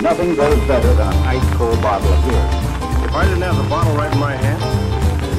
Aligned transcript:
Nothing 0.00 0.36
goes 0.36 0.58
better 0.68 0.92
than 0.94 1.08
an 1.08 1.22
ice 1.26 1.56
cold 1.56 1.80
bottle 1.82 2.12
of 2.12 2.20
beer. 2.28 2.46
If 3.06 3.14
I 3.14 3.24
didn't 3.24 3.42
have 3.42 3.56
the 3.56 3.68
bottle 3.68 3.94
right 3.96 4.12
in 4.12 4.18
my 4.20 4.36
hand, 4.36 4.62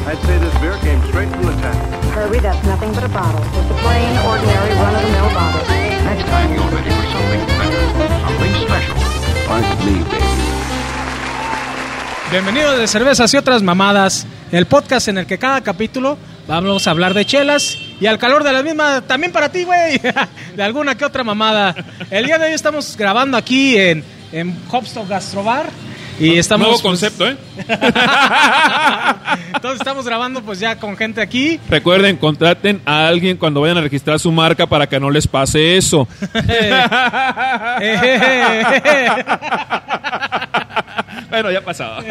I'd 0.08 0.20
say 0.28 0.38
this 0.40 0.54
beer 0.60 0.78
came 0.80 1.02
straight 1.08 1.30
from 1.30 1.46
the 1.46 1.56
tap. 1.64 1.76
Kirby, 2.14 2.40
that's 2.40 2.66
nothing 2.66 2.92
but 2.94 3.04
a 3.04 3.10
bottle. 3.10 3.40
Just 3.56 3.72
a 3.72 3.78
plain, 3.80 4.12
ordinary, 4.28 4.72
run-of-the-mill 4.76 5.30
bottle. 5.34 5.64
Next 6.04 6.26
time 6.28 6.54
you're 6.54 6.68
ready 6.68 6.90
for 6.92 7.08
something 7.16 7.42
better, 7.56 7.84
something 8.28 8.54
special. 8.68 8.96
Aren't 9.52 9.86
me, 9.86 10.04
baby. 10.12 10.26
Bienvenidos 12.32 12.78
de 12.78 12.88
Cervezas 12.88 13.34
y 13.34 13.38
otras 13.38 13.62
mamadas, 13.62 14.28
el 14.52 14.66
podcast 14.66 15.08
en 15.08 15.20
el 15.20 15.28
que 15.28 15.38
cada 15.38 15.62
capítulo 15.62 16.18
vamos 16.48 16.88
a 16.88 16.92
hablar 16.92 17.14
de 17.14 17.26
chelas 17.26 17.78
y 18.00 18.08
al 18.08 18.18
calor 18.20 18.44
de 18.44 18.52
la 18.52 18.64
misma, 18.64 19.02
también 19.02 19.32
para 19.32 19.50
ti, 19.50 19.64
güey, 19.64 20.02
de 20.56 20.64
alguna 20.64 20.96
que 20.96 21.06
otra 21.06 21.24
mamada. 21.24 21.76
El 22.10 22.26
día 22.26 22.38
de 22.38 22.48
hoy 22.48 22.54
estamos 22.54 22.96
grabando 22.98 23.38
aquí 23.38 23.78
en, 23.78 24.04
en 24.32 24.58
Hopstock 24.72 25.08
Gastrobar 25.08 25.70
y 26.20 26.38
estamos... 26.38 26.68
Nuevo 26.68 26.82
pues, 26.82 26.84
concepto, 26.84 27.28
¿eh? 27.28 27.36
Entonces 29.54 29.82
estamos 29.82 30.06
grabando 30.06 30.42
pues 30.42 30.60
ya 30.60 30.78
con 30.78 30.96
gente 30.96 31.22
aquí. 31.22 31.60
Recuerden, 31.70 32.18
contraten 32.18 32.82
a 32.86 33.08
alguien 33.08 33.38
cuando 33.38 33.62
vayan 33.62 33.78
a 33.78 33.82
registrar 33.82 34.20
su 34.20 34.32
marca 34.32 34.68
para 34.68 34.88
que 34.88 35.00
no 35.00 35.10
les 35.10 35.28
pase 35.28 35.76
eso. 35.76 36.08
bueno, 41.30 41.52
ya 41.52 41.62
pasaba. 41.62 42.02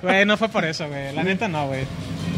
Güey, 0.00 0.24
no 0.24 0.38
fue 0.38 0.48
por 0.48 0.64
eso, 0.64 0.88
güey. 0.88 1.14
La 1.14 1.22
neta 1.22 1.48
no, 1.48 1.66
güey. 1.66 1.84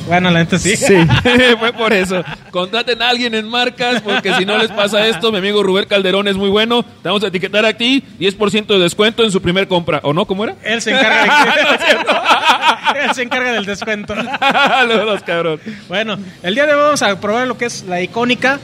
Bueno, 0.06 0.30
la 0.30 0.40
neta 0.40 0.59
sí. 0.59 0.77
Sí, 0.77 0.96
fue 1.59 1.72
por 1.72 1.92
eso. 1.92 2.22
Contraten 2.50 3.00
a 3.02 3.08
alguien 3.08 3.34
en 3.34 3.48
marcas, 3.48 4.02
porque 4.02 4.34
si 4.34 4.45
no 4.45 4.58
les 4.58 4.70
pasa 4.70 5.06
esto, 5.06 5.30
mi 5.30 5.38
amigo 5.38 5.62
Rubén 5.62 5.86
Calderón 5.86 6.28
es 6.28 6.36
muy 6.36 6.48
bueno. 6.48 6.82
Te 6.82 7.08
vamos 7.08 7.22
a 7.24 7.28
etiquetar 7.28 7.64
a 7.64 7.72
ti, 7.72 8.02
10% 8.18 8.66
de 8.66 8.78
descuento 8.78 9.24
en 9.24 9.30
su 9.30 9.41
primer 9.41 9.68
compra. 9.68 10.00
¿O 10.02 10.12
no? 10.12 10.24
¿Cómo 10.27 10.44
era? 10.44 10.56
Él 10.62 10.83
se 10.83 10.91
encarga 10.91 11.25
de... 11.25 11.30
Él 13.05 13.14
se 13.14 13.22
encarga 13.22 13.52
del 13.52 13.66
descuento. 13.66 14.14
Los 14.14 15.06
dos, 15.06 15.22
cabrón. 15.22 15.60
Bueno, 15.88 16.19
el 16.42 16.55
día 16.55 16.66
de 16.66 16.75
hoy 16.75 16.80
vamos 16.80 17.03
a 17.03 17.20
probar 17.20 17.47
lo 17.47 17.56
que 17.56 17.66
es 17.66 17.84
la 17.84 18.00
icónica 18.03 18.58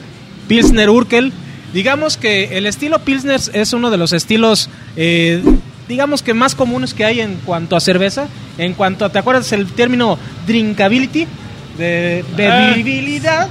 Pilsner 0.47 0.89
Urkel. 0.89 1.33
Digamos 1.73 2.17
que 2.17 2.57
el 2.57 2.65
estilo 2.65 2.99
Pilsner 2.99 3.39
es 3.53 3.73
uno 3.73 3.91
de 3.91 3.97
los 3.97 4.13
estilos, 4.13 4.69
eh, 4.95 5.43
digamos 5.87 6.21
que 6.21 6.33
más 6.33 6.55
comunes 6.55 6.93
que 6.93 7.05
hay 7.05 7.21
en 7.21 7.35
cuanto 7.45 7.75
a 7.75 7.79
cerveza. 7.79 8.27
En 8.57 8.73
cuanto 8.73 9.05
a, 9.05 9.09
¿te 9.09 9.19
acuerdas 9.19 9.51
el 9.51 9.67
término 9.73 10.17
drinkability? 10.45 11.27
De 11.77 12.25
bebibilidad. 12.35 13.47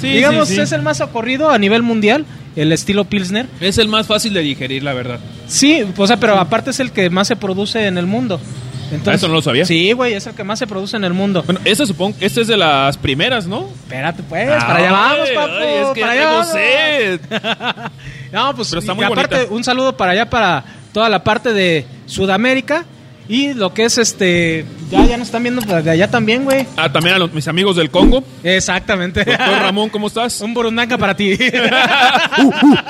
Sí, 0.00 0.08
digamos, 0.08 0.48
sí, 0.48 0.56
sí. 0.56 0.60
es 0.60 0.72
el 0.72 0.82
más 0.82 1.00
ocurrido 1.00 1.50
a 1.50 1.58
nivel 1.58 1.82
mundial, 1.82 2.24
el 2.54 2.72
estilo 2.72 3.04
Pilsner. 3.04 3.46
Es 3.60 3.78
el 3.78 3.88
más 3.88 4.06
fácil 4.06 4.34
de 4.34 4.40
digerir, 4.40 4.82
la 4.82 4.92
verdad. 4.92 5.20
Sí, 5.46 5.84
o 5.96 6.06
sea, 6.06 6.16
pero 6.18 6.38
aparte 6.38 6.70
es 6.70 6.80
el 6.80 6.90
que 6.92 7.08
más 7.10 7.28
se 7.28 7.36
produce 7.36 7.86
en 7.86 7.98
el 7.98 8.06
mundo. 8.06 8.40
Entonces, 8.92 9.16
¿Eso 9.20 9.28
no 9.28 9.34
lo 9.34 9.42
sabía? 9.42 9.64
Sí, 9.66 9.92
güey, 9.92 10.14
es 10.14 10.26
el 10.26 10.34
que 10.34 10.44
más 10.44 10.58
se 10.60 10.66
produce 10.66 10.96
en 10.96 11.04
el 11.04 11.12
mundo. 11.12 11.42
Bueno, 11.44 11.60
esa 11.64 11.84
supongo 11.86 12.16
que 12.18 12.26
esta 12.26 12.40
es 12.40 12.46
de 12.46 12.56
las 12.56 12.96
primeras, 12.96 13.46
¿no? 13.46 13.68
Espérate, 13.82 14.22
pues, 14.22 14.48
para 14.48 14.76
allá 14.76 14.92
vamos, 14.92 15.28
Ay, 15.28 15.34
papu. 15.34 15.52
ay, 15.58 15.66
es 15.82 15.88
que 15.94 16.00
para 16.00 16.12
allá 16.12 16.30
vamos. 16.30 17.90
No, 18.32 18.54
pues 18.54 18.68
Pero 18.68 18.80
está 18.80 18.92
y 18.92 18.96
muy 18.96 19.04
aparte, 19.04 19.34
bonita. 19.36 19.54
un 19.54 19.64
saludo 19.64 19.96
para 19.96 20.12
allá, 20.12 20.28
para 20.28 20.64
toda 20.96 21.10
la 21.10 21.22
parte 21.22 21.52
de 21.52 21.84
Sudamérica 22.06 22.86
y 23.28 23.52
lo 23.52 23.74
que 23.74 23.84
es 23.84 23.98
este. 23.98 24.64
Ya, 24.90 25.04
ya 25.04 25.18
nos 25.18 25.28
están 25.28 25.42
viendo 25.42 25.60
de 25.60 25.90
allá 25.90 26.08
también, 26.10 26.44
güey. 26.44 26.66
Ah, 26.74 26.90
también 26.90 27.16
a 27.16 27.18
los- 27.18 27.34
mis 27.34 27.46
amigos 27.48 27.76
del 27.76 27.90
Congo. 27.90 28.24
Exactamente. 28.42 29.22
Doctor 29.22 29.58
Ramón, 29.60 29.90
¿cómo 29.90 30.06
estás? 30.06 30.40
un 30.40 30.54
burundanga 30.54 30.96
para 30.96 31.14
ti. 31.14 31.36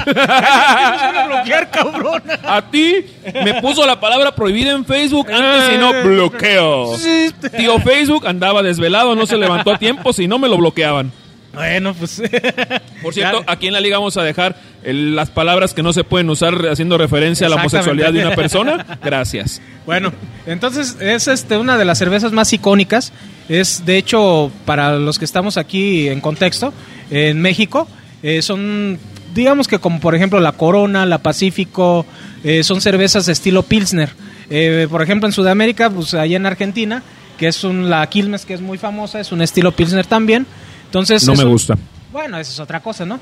A 0.07 1.27
bloquear, 1.27 1.69
cabrón. 1.71 2.23
A 2.45 2.63
ti 2.71 3.07
me 3.45 3.61
puso 3.61 3.85
la 3.85 3.99
palabra 3.99 4.33
prohibida 4.37 4.71
en 4.71 4.85
Facebook, 4.85 5.27
antes 5.33 5.71
si 5.73 5.79
no 5.79 5.93
bloqueo. 6.05 6.93
Tío 7.57 7.81
Facebook 7.81 8.25
andaba 8.27 8.63
desvelado, 8.63 9.17
no 9.17 9.27
se 9.27 9.37
levantó 9.37 9.73
a 9.73 9.79
tiempo, 9.79 10.13
si 10.13 10.29
no 10.29 10.39
me 10.39 10.49
lo 10.49 10.57
bloqueaban. 10.59 11.11
Bueno, 11.57 11.95
pues. 11.95 12.23
Por 13.03 13.13
cierto, 13.15 13.43
aquí 13.47 13.67
en 13.67 13.73
la 13.73 13.81
liga 13.81 13.99
vamos 13.99 14.17
a 14.17 14.23
dejar 14.23 14.57
el- 14.85 15.17
las 15.17 15.31
palabras 15.31 15.75
que 15.75 15.83
no 15.83 15.93
se 15.93 16.05
pueden 16.05 16.31
usar 16.31 16.55
haciendo 16.69 16.97
referencia 16.99 17.47
a 17.47 17.51
la 17.51 17.57
homosexualidad 17.57 18.13
de 18.13 18.27
una 18.27 18.35
persona. 18.37 18.87
Gracias. 19.05 19.61
Bueno, 19.87 20.13
entonces 20.47 20.97
es 21.01 21.27
este 21.29 21.57
una 21.57 21.77
de 21.79 21.85
las 21.85 21.99
cervezas 21.99 22.33
más 22.33 22.53
icónicas. 22.53 23.13
Es 23.49 23.85
de 23.87 23.97
hecho 23.97 24.51
para 24.65 24.97
los 24.97 25.19
que 25.19 25.25
estamos 25.25 25.57
aquí 25.57 26.09
en 26.09 26.21
contexto 26.21 26.73
en 27.11 27.41
México 27.41 27.87
eh, 28.23 28.43
son 28.43 28.99
digamos 29.35 29.69
que 29.69 29.79
como 29.79 30.01
por 30.01 30.15
ejemplo 30.15 30.41
la 30.41 30.53
Corona, 30.53 31.07
la 31.07 31.19
Pacífico 31.19 32.05
eh, 32.43 32.63
son 32.65 32.81
cervezas 32.81 33.27
de 33.27 33.33
estilo 33.33 33.63
pilsner. 33.63 34.11
Eh, 34.51 34.87
por 34.91 35.03
ejemplo 35.03 35.27
en 35.29 35.33
Sudamérica, 35.33 35.91
pues 35.91 36.13
allá 36.15 36.37
en 36.37 36.47
Argentina 36.47 37.03
que 37.39 37.49
es 37.49 37.63
un, 37.65 37.89
la 37.91 38.07
Quilmes 38.09 38.45
que 38.47 38.55
es 38.55 38.61
muy 38.61 38.79
famosa 38.79 39.21
es 39.21 39.31
un 39.31 39.43
estilo 39.43 39.73
pilsner 39.73 40.07
también. 40.07 40.47
Entonces 40.87 41.27
No 41.27 41.35
me 41.35 41.45
gusta. 41.45 41.77
Bueno, 42.13 42.39
eso 42.39 42.51
es 42.53 42.61
otra 42.61 42.81
cosa, 42.81 43.05
¿no? 43.05 43.21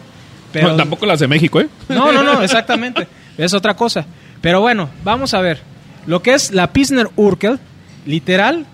No, 0.62 0.76
tampoco 0.76 1.04
las 1.04 1.18
de 1.18 1.26
México, 1.26 1.60
¿eh? 1.60 1.68
no, 1.88 2.12
no, 2.12 2.22
no, 2.22 2.42
exactamente. 2.42 3.08
Es 3.36 3.52
otra 3.54 3.74
cosa. 3.74 4.06
Pero 4.40 4.60
bueno, 4.60 4.88
vamos 5.02 5.34
a 5.34 5.40
ver. 5.40 5.60
Lo 6.06 6.22
que 6.22 6.34
es 6.34 6.52
la 6.52 6.72
Pilsner 6.72 7.08
Urkel, 7.16 7.58
literal, 8.06 8.66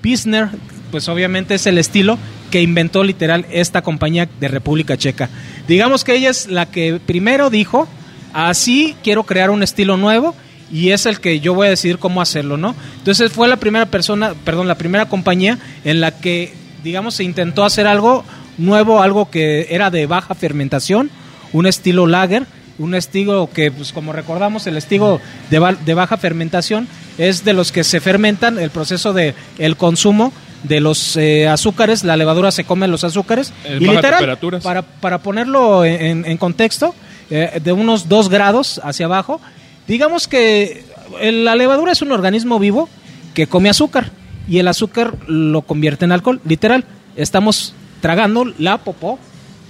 Pilsner, 0.00 0.48
pues 0.90 1.08
obviamente 1.08 1.54
es 1.54 1.66
el 1.66 1.78
estilo 1.78 2.18
que 2.50 2.62
inventó 2.62 3.04
literal 3.04 3.46
esta 3.50 3.82
compañía 3.82 4.28
de 4.40 4.48
República 4.48 4.96
Checa. 4.96 5.28
Digamos 5.66 6.02
que 6.02 6.14
ella 6.14 6.30
es 6.30 6.48
la 6.48 6.66
que 6.66 6.98
primero 7.04 7.50
dijo, 7.50 7.86
así 8.32 8.96
quiero 9.02 9.24
crear 9.24 9.50
un 9.50 9.62
estilo 9.62 9.96
nuevo 9.96 10.34
y 10.72 10.90
es 10.90 11.06
el 11.06 11.20
que 11.20 11.40
yo 11.40 11.54
voy 11.54 11.66
a 11.66 11.70
decidir 11.70 11.98
cómo 11.98 12.20
hacerlo, 12.20 12.56
¿no? 12.56 12.74
Entonces 12.98 13.32
fue 13.32 13.48
la 13.48 13.56
primera 13.56 13.86
persona, 13.86 14.34
perdón, 14.44 14.68
la 14.68 14.76
primera 14.76 15.08
compañía 15.08 15.58
en 15.84 16.00
la 16.00 16.10
que, 16.12 16.54
digamos, 16.82 17.14
se 17.14 17.24
intentó 17.24 17.64
hacer 17.64 17.86
algo 17.86 18.24
nuevo, 18.58 19.02
algo 19.02 19.30
que 19.30 19.68
era 19.70 19.90
de 19.90 20.06
baja 20.06 20.34
fermentación, 20.34 21.10
un 21.52 21.66
estilo 21.66 22.06
lager, 22.06 22.44
un 22.78 22.94
estilo 22.94 23.48
que, 23.52 23.70
pues 23.72 23.92
como 23.92 24.12
recordamos, 24.12 24.66
el 24.66 24.76
estilo 24.76 25.20
de, 25.50 25.58
ba- 25.58 25.72
de 25.74 25.94
baja 25.94 26.16
fermentación 26.16 26.86
es 27.18 27.44
de 27.44 27.52
los 27.52 27.72
que 27.72 27.82
se 27.84 28.00
fermentan, 28.00 28.58
el 28.58 28.70
proceso 28.70 29.12
de 29.12 29.34
el 29.58 29.76
consumo 29.76 30.32
de 30.62 30.80
los 30.80 31.16
eh, 31.16 31.48
azúcares, 31.48 32.04
la 32.04 32.16
levadura 32.16 32.50
se 32.50 32.64
come 32.64 32.86
los 32.88 33.04
azúcares 33.04 33.52
y 33.80 33.84
literal, 33.96 34.18
para, 34.64 34.82
para 34.82 35.18
ponerlo 35.18 35.84
en, 35.84 36.24
contexto, 36.36 36.94
eh, 37.30 37.60
de 37.62 37.72
unos 37.72 38.08
2 38.08 38.28
grados 38.28 38.80
hacia 38.84 39.06
abajo, 39.06 39.40
digamos 39.86 40.28
que 40.28 40.84
el- 41.20 41.44
la 41.44 41.54
levadura 41.56 41.92
es 41.92 42.02
un 42.02 42.12
organismo 42.12 42.58
vivo 42.58 42.88
que 43.34 43.46
come 43.46 43.68
azúcar 43.70 44.10
y 44.48 44.58
el 44.58 44.68
azúcar 44.68 45.14
lo 45.26 45.62
convierte 45.62 46.04
en 46.04 46.12
alcohol, 46.12 46.40
literal. 46.44 46.84
Estamos 47.16 47.74
tragando 48.00 48.44
la 48.58 48.78
popó 48.78 49.18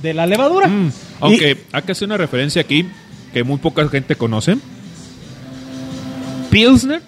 de 0.03 0.15
la 0.15 0.27
levadura. 0.27 0.69
Mm, 0.69 0.89
Y- 0.89 0.93
aunque 1.21 1.65
hay 1.72 1.83
que 1.83 1.93
hacer 1.93 2.06
una 2.06 2.16
referencia 2.16 2.62
aquí 2.62 2.87
que 3.33 3.43
muy 3.44 3.59
poca 3.59 3.87
gente 3.89 4.16
conoce. 4.16 4.56
Pilsner 6.50 7.03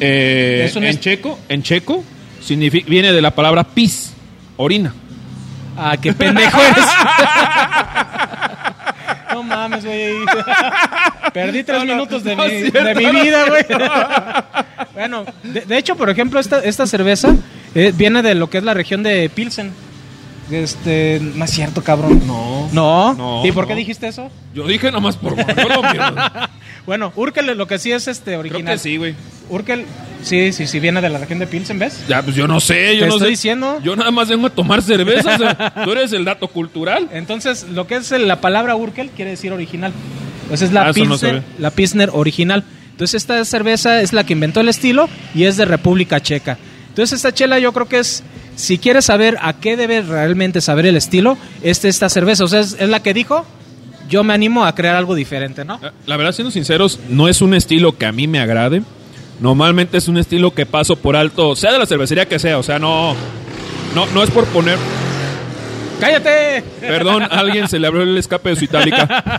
eh, 0.00 0.64
Es 0.68 0.76
un 0.76 0.84
en 0.84 0.98
checo, 1.00 1.38
en 1.48 1.62
checo 1.62 2.04
significa, 2.42 2.86
viene 2.88 3.12
de 3.12 3.22
la 3.22 3.30
palabra 3.34 3.64
pis, 3.64 4.12
orina. 4.56 4.92
Ah, 5.78 5.96
qué 6.00 6.12
pendejo 6.12 6.58
eres. 6.60 6.84
no 9.32 9.42
mames, 9.42 9.84
güey. 9.84 10.14
Perdí 11.32 11.64
tres 11.64 11.78
No, 11.80 11.84
no, 11.84 11.92
minutos 11.94 12.24
de, 12.24 12.36
mi, 12.36 12.44
es 12.44 12.70
cierto, 12.70 12.84
de 12.84 12.94
mi 12.94 13.04
es 13.04 13.12
vida, 13.24 13.44
güey. 13.48 13.64
bueno, 14.94 15.24
de, 15.42 15.60
de 15.62 15.78
hecho, 15.78 15.96
por 15.96 16.08
ejemplo, 16.10 16.40
esta, 16.40 16.60
esta 16.60 16.86
cerveza 16.86 17.34
eh, 17.74 17.92
viene 17.94 18.22
de 18.22 18.34
lo 18.34 18.48
que 18.48 18.58
es 18.58 18.64
la 18.64 18.74
región 18.74 19.02
de 19.02 19.28
Pilsen. 19.30 19.72
Este, 20.50 21.20
no 21.34 21.44
es 21.44 21.50
cierto, 21.50 21.82
cabrón. 21.82 22.22
No. 22.26 22.68
No. 22.72 23.14
No, 23.14 23.46
¿Y 23.46 23.50
por 23.52 23.66
qué 23.66 23.72
no. 23.72 23.78
dijiste 23.78 24.06
eso? 24.06 24.30
Yo 24.54 24.66
dije 24.66 24.92
nomás 24.92 25.16
por 25.16 25.34
Colombia. 25.34 26.50
Bueno, 26.86 27.12
Urkel 27.16 27.46
lo 27.58 27.66
que 27.66 27.80
sí 27.80 27.90
es 27.90 28.06
este 28.06 28.26
Creo 28.30 28.38
original. 28.38 28.74
que 28.74 28.78
sí, 28.78 28.96
güey. 28.96 29.16
Urkel, 29.50 29.84
sí, 30.22 30.52
sí, 30.52 30.68
sí, 30.68 30.78
viene 30.78 31.00
de 31.00 31.08
la 31.08 31.18
región 31.18 31.40
de 31.40 31.48
Pilsen, 31.48 31.80
¿ves? 31.80 32.04
Ya, 32.08 32.22
pues 32.22 32.36
yo 32.36 32.46
no 32.46 32.60
sé, 32.60 32.94
yo 32.96 33.00
Te 33.02 33.06
no 33.08 33.14
estoy 33.14 33.26
sé. 33.26 33.30
diciendo. 33.30 33.80
Yo 33.82 33.96
nada 33.96 34.12
más 34.12 34.28
vengo 34.28 34.46
a 34.46 34.50
tomar 34.50 34.82
cerveza. 34.82 35.34
o 35.34 35.38
sea, 35.38 35.74
tú 35.84 35.90
eres 35.90 36.12
el 36.12 36.24
dato 36.24 36.46
cultural. 36.46 37.08
Entonces, 37.12 37.66
lo 37.72 37.88
que 37.88 37.96
es 37.96 38.08
la 38.12 38.40
palabra 38.40 38.76
Urkel 38.76 39.10
quiere 39.10 39.32
decir 39.32 39.52
original. 39.52 39.92
Pues 40.46 40.62
es 40.62 40.70
la, 40.70 40.82
Ah, 40.82 40.86
no 40.86 40.92
Pilsner, 40.94 41.42
la 41.58 41.72
Pilsner 41.72 42.10
original. 42.12 42.62
Entonces, 42.92 43.14
esta 43.20 43.44
cerveza 43.44 44.00
es 44.00 44.12
la 44.12 44.22
que 44.22 44.34
inventó 44.34 44.60
el 44.60 44.68
estilo 44.68 45.08
y 45.34 45.42
es 45.42 45.56
de 45.56 45.64
República 45.64 46.20
Checa. 46.20 46.56
Entonces, 46.90 47.16
esta 47.16 47.34
chela 47.34 47.58
yo 47.58 47.72
creo 47.72 47.88
que 47.88 47.98
es, 47.98 48.22
si 48.56 48.78
quieres 48.78 49.04
saber 49.04 49.36
a 49.40 49.52
qué 49.52 49.76
debe 49.76 50.00
realmente 50.00 50.60
saber 50.60 50.86
el 50.86 50.96
estilo, 50.96 51.36
es 51.62 51.84
esta 51.84 52.08
cerveza. 52.08 52.44
O 52.44 52.48
sea, 52.48 52.60
es, 52.60 52.80
la 52.80 53.00
que 53.02 53.14
dijo, 53.14 53.44
yo 54.08 54.24
me 54.24 54.34
animo 54.34 54.64
a 54.64 54.74
crear 54.74 54.96
algo 54.96 55.14
diferente, 55.14 55.64
¿no? 55.64 55.78
La 56.06 56.16
verdad, 56.16 56.32
siendo 56.32 56.50
sinceros, 56.50 56.98
no 57.08 57.28
es 57.28 57.42
un 57.42 57.54
estilo 57.54 57.96
que 57.96 58.06
a 58.06 58.12
mí 58.12 58.26
me 58.26 58.40
agrade. 58.40 58.82
Normalmente 59.40 59.98
es 59.98 60.08
un 60.08 60.16
estilo 60.16 60.54
que 60.54 60.64
paso 60.64 60.96
por 60.96 61.14
alto, 61.14 61.54
sea 61.54 61.72
de 61.72 61.78
la 61.78 61.86
cervecería 61.86 62.26
que 62.26 62.38
sea. 62.38 62.58
O 62.58 62.62
sea, 62.62 62.78
no, 62.78 63.14
no, 63.94 64.06
no 64.06 64.22
es 64.22 64.30
por 64.30 64.46
poner. 64.46 64.78
¡Cállate! 66.00 66.62
Perdón, 66.80 67.22
alguien 67.30 67.68
se 67.68 67.78
le 67.78 67.86
abrió 67.86 68.02
el 68.02 68.16
escape 68.18 68.50
de 68.50 68.56
su 68.56 68.64
itálica. 68.64 69.36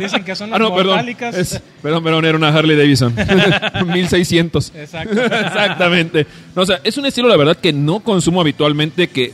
Dicen 0.00 0.24
que 0.24 0.34
son 0.34 0.48
Ah, 0.54 0.58
las 0.58 0.68
no, 0.68 0.74
perdón. 0.74 1.06
Es- 1.34 1.60
perdón, 1.82 2.02
perdón, 2.02 2.24
era 2.24 2.36
una 2.38 2.48
Harley 2.48 2.76
Davidson. 2.76 3.14
1600. 3.86 4.72
Exacto. 4.74 5.20
Exactamente. 5.22 6.26
No, 6.56 6.62
o 6.62 6.66
sea, 6.66 6.80
es 6.84 6.96
un 6.96 7.06
estilo, 7.06 7.28
la 7.28 7.36
verdad, 7.36 7.56
que 7.56 7.72
no 7.72 8.00
consumo 8.00 8.40
habitualmente. 8.40 9.08
Que 9.08 9.32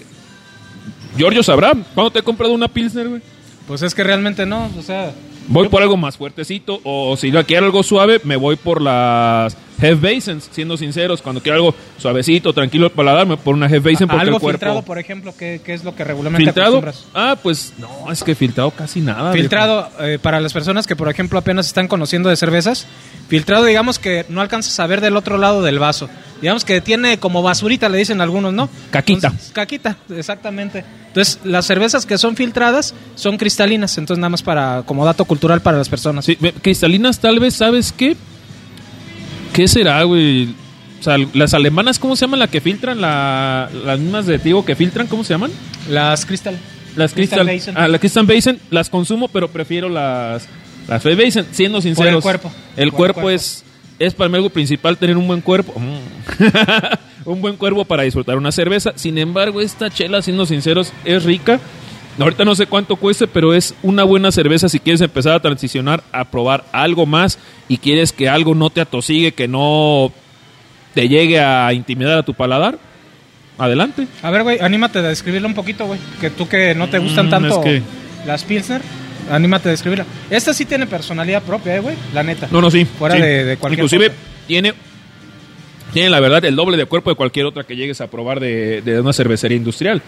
Giorgio 1.17 1.43
sabrá. 1.43 1.73
¿Cuándo 1.95 2.11
te 2.11 2.19
he 2.19 2.23
comprado 2.23 2.53
una 2.53 2.69
Pilsner, 2.69 3.09
güey? 3.09 3.23
Pues 3.69 3.83
es 3.83 3.95
que 3.95 4.05
realmente 4.05 4.45
no, 4.47 4.71
o 4.79 4.83
sea... 4.83 5.13
Voy 5.49 5.69
por 5.69 5.81
algo 5.83 5.97
más 5.97 6.17
fuertecito. 6.17 6.81
O 6.83 7.17
si 7.17 7.31
quiero 7.31 7.67
algo 7.67 7.83
suave, 7.85 8.21
me 8.25 8.35
voy 8.35 8.57
por 8.57 8.83
las 8.83 9.57
Hefeweizens. 9.81 10.49
Siendo 10.52 10.76
sinceros, 10.76 11.23
cuando 11.23 11.43
quiero 11.43 11.56
algo 11.56 11.75
suavecito, 11.99 12.52
tranquilo 12.52 12.88
para 12.90 12.96
paladar, 12.96 13.26
me 13.26 13.34
voy 13.34 13.44
por 13.44 13.55
una 13.55 13.67
Hefeweizen 13.67 14.08
porque 14.08 14.23
Algo 14.23 14.37
el 14.37 14.40
cuerpo. 14.40 14.58
filtrado, 14.58 14.82
por 14.82 14.99
ejemplo, 14.99 15.34
¿qué, 15.38 15.61
qué 15.64 15.75
es 15.75 15.84
lo 15.84 15.94
que 15.94 16.05
regularmente 16.05 16.44
¿Filtrado? 16.44 16.82
Ah, 17.14 17.37
pues 17.43 17.73
no, 17.78 18.11
es 18.11 18.23
que 18.23 18.34
filtrado 18.34 18.70
casi 18.70 19.00
nada. 19.00 19.32
Filtrado, 19.32 19.88
eh, 20.00 20.19
para 20.20 20.40
las 20.40 20.52
personas 20.52 20.87
que, 20.87 20.96
por 20.96 21.08
ejemplo, 21.08 21.38
apenas 21.38 21.67
están 21.67 21.88
conociendo 21.88 22.28
de 22.28 22.37
cervezas, 22.37 22.87
filtrado, 23.28 23.64
digamos 23.64 23.99
que 23.99 24.25
no 24.28 24.40
alcanzas 24.40 24.78
a 24.81 24.87
ver 24.87 25.00
del 25.00 25.17
otro 25.17 25.38
lado 25.38 25.62
del 25.62 25.79
vaso. 25.79 26.08
Digamos 26.40 26.64
que 26.64 26.81
tiene 26.81 27.19
como 27.19 27.43
basurita, 27.43 27.88
le 27.88 27.99
dicen 27.99 28.20
algunos, 28.20 28.52
¿no? 28.52 28.69
Caquita. 28.90 29.29
Entonces, 29.29 29.52
caquita, 29.52 29.96
exactamente. 30.11 30.84
Entonces, 31.08 31.40
las 31.44 31.64
cervezas 31.67 32.05
que 32.05 32.19
son 32.19 32.37
filtradas 32.37 32.94
son 33.14 33.38
cristalinas, 33.38 33.96
entonces 33.96 34.20
nada 34.20 34.29
más 34.29 34.43
para 34.43 34.82
como 34.84 35.05
dato 35.06 35.25
cultural 35.25 35.62
para 35.62 35.79
las 35.79 35.88
personas. 35.88 36.26
Sí, 36.26 36.37
cristalinas 36.37 37.20
tal 37.20 37.40
vez, 37.40 37.55
¿sabes 37.55 37.90
qué? 37.93 38.17
¿Qué 39.52 39.69
será, 39.69 40.02
güey? 40.04 40.54
O 41.00 41.02
sea, 41.02 41.16
las 41.34 41.54
alemanas, 41.54 41.98
¿cómo 41.98 42.16
se 42.16 42.25
llaman 42.26 42.40
la 42.40 42.48
que 42.48 42.60
filtran? 42.60 43.00
La, 43.00 43.69
las 43.84 43.98
mismas 43.98 44.26
de 44.26 44.38
Tigo 44.38 44.64
que 44.64 44.75
filtran, 44.75 45.06
¿cómo 45.06 45.25
se 45.25 45.34
llaman? 45.34 45.50
Las 45.88 46.25
cristal. 46.26 46.56
Las 46.96 47.12
Crystal 47.12 47.40
Crystal, 47.46 47.75
Basin. 47.75 47.75
ah, 47.76 47.88
la 47.88 47.98
Crystal 47.98 48.25
Basin 48.26 48.58
las 48.70 48.88
consumo, 48.88 49.28
pero 49.28 49.48
prefiero 49.48 49.88
las 49.90 50.48
las 50.88 51.02
Fed 51.02 51.19
Basin, 51.22 51.44
siendo 51.50 51.81
sinceros. 51.82 52.22
cuerpo. 52.22 52.50
El 52.75 52.75
Por 52.75 52.82
el 52.84 52.90
cuerpo, 52.93 53.20
cuerpo. 53.22 53.31
es 53.31 53.64
es 53.98 54.14
para 54.14 54.28
mí 54.28 54.37
algo 54.37 54.50
principal 54.50 54.96
tener 54.96 55.16
un 55.16 55.26
buen 55.26 55.40
cuerpo. 55.43 55.78
Mm. 55.78 56.48
un 57.26 57.40
buen 57.40 57.56
cuerpo 57.56 57.84
para 57.84 58.02
disfrutar 58.04 58.37
una 58.38 58.50
cerveza. 58.52 58.93
Sin 58.96 59.19
embargo, 59.19 59.60
esta 59.60 59.90
chela, 59.90 60.22
siendo 60.22 60.46
sinceros, 60.46 60.93
es 61.04 61.25
rica. 61.25 61.60
Ahorita 62.19 62.45
no 62.45 62.55
sé 62.55 62.67
cuánto 62.67 62.97
cueste, 62.97 63.27
pero 63.27 63.53
es 63.53 63.75
una 63.83 64.03
buena 64.05 64.33
cerveza 64.33 64.69
si 64.69 64.81
quieres 64.81 65.01
empezar 65.03 65.35
a 65.35 65.41
transicionar 65.41 66.03
a 66.13 66.25
probar 66.25 66.65
algo 66.73 67.05
más 67.07 67.39
y 67.69 67.77
quieres 67.79 68.13
que 68.13 68.29
algo 68.29 68.55
no 68.55 68.71
te 68.71 68.81
atosigue, 68.81 69.33
que 69.33 69.47
no 69.49 70.13
te 70.95 71.09
llegue 71.09 71.41
a 71.41 71.73
intimidar 71.75 72.19
a 72.19 72.23
tu 72.23 72.33
paladar. 72.33 72.79
Adelante. 73.59 74.07
A 74.23 74.31
ver, 74.31 74.43
güey, 74.43 74.59
anímate 74.61 74.99
a 74.99 75.03
describirla 75.03 75.49
un 75.49 75.55
poquito, 75.55 75.87
güey. 75.87 75.99
Que 76.21 76.31
tú 76.31 76.49
que 76.49 76.75
no 76.75 76.89
te 76.89 76.99
gustan 76.99 77.27
Mm, 77.27 77.31
tanto 77.31 77.49
es 77.49 77.65
que- 77.65 77.83
las 78.27 78.45
Pilsner, 78.45 78.81
anímate 79.31 79.69
a 79.69 79.73
describirla. 79.73 80.05
Esta 80.31 80.53
sí 80.55 80.65
tiene 80.65 80.87
personalidad 80.87 81.43
propia, 81.43 81.77
eh, 81.77 81.81
güey, 81.81 81.97
la 82.15 82.23
neta. 82.23 82.49
No, 82.51 82.61
no, 82.61 82.71
sí. 82.71 82.85
Fuera 82.85 83.15
sí. 83.17 83.21
de- 83.23 83.45
de 83.45 83.57
cualquier 83.57 83.79
Inclusive 83.81 84.09
cosa. 84.09 84.21
tiene, 84.47 84.75
tiene 85.93 86.11
la 86.11 86.21
verdad 86.21 86.45
el 86.45 86.57
doble 86.57 86.77
de 86.77 86.85
cuerpo 86.87 87.11
de 87.11 87.17
cualquier 87.17 87.47
otra 87.47 87.65
que 87.65 87.77
llegues 87.77 88.01
a 88.01 88.09
probar 88.09 88.41
de, 88.41 88.83
de 88.83 89.01
una 89.01 89.13
cervecería 89.13 89.57
industrial. 89.57 90.03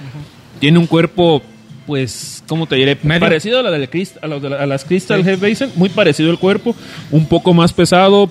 Tiene 0.61 0.79
un 0.79 0.87
cuerpo, 0.87 1.43
pues, 1.89 2.45
¿cómo 2.47 2.67
te 2.67 2.77
diré? 2.77 2.99
Medio. 3.03 3.19
Parecido 3.21 3.59
a, 3.61 3.63
la 3.63 3.71
de 3.71 3.89
a, 4.23 4.27
los 4.29 4.43
de 4.43 4.51
la- 4.51 4.57
a 4.63 4.67
las 4.67 4.85
Crystal 4.85 5.25
Sí. 5.25 5.31
Hefeweizen, 5.31 5.73
muy 5.75 5.89
parecido 5.89 6.31
el 6.31 6.39
cuerpo, 6.39 6.77
un 7.11 7.27
poco 7.27 7.55
más 7.55 7.73
pesado. 7.73 8.31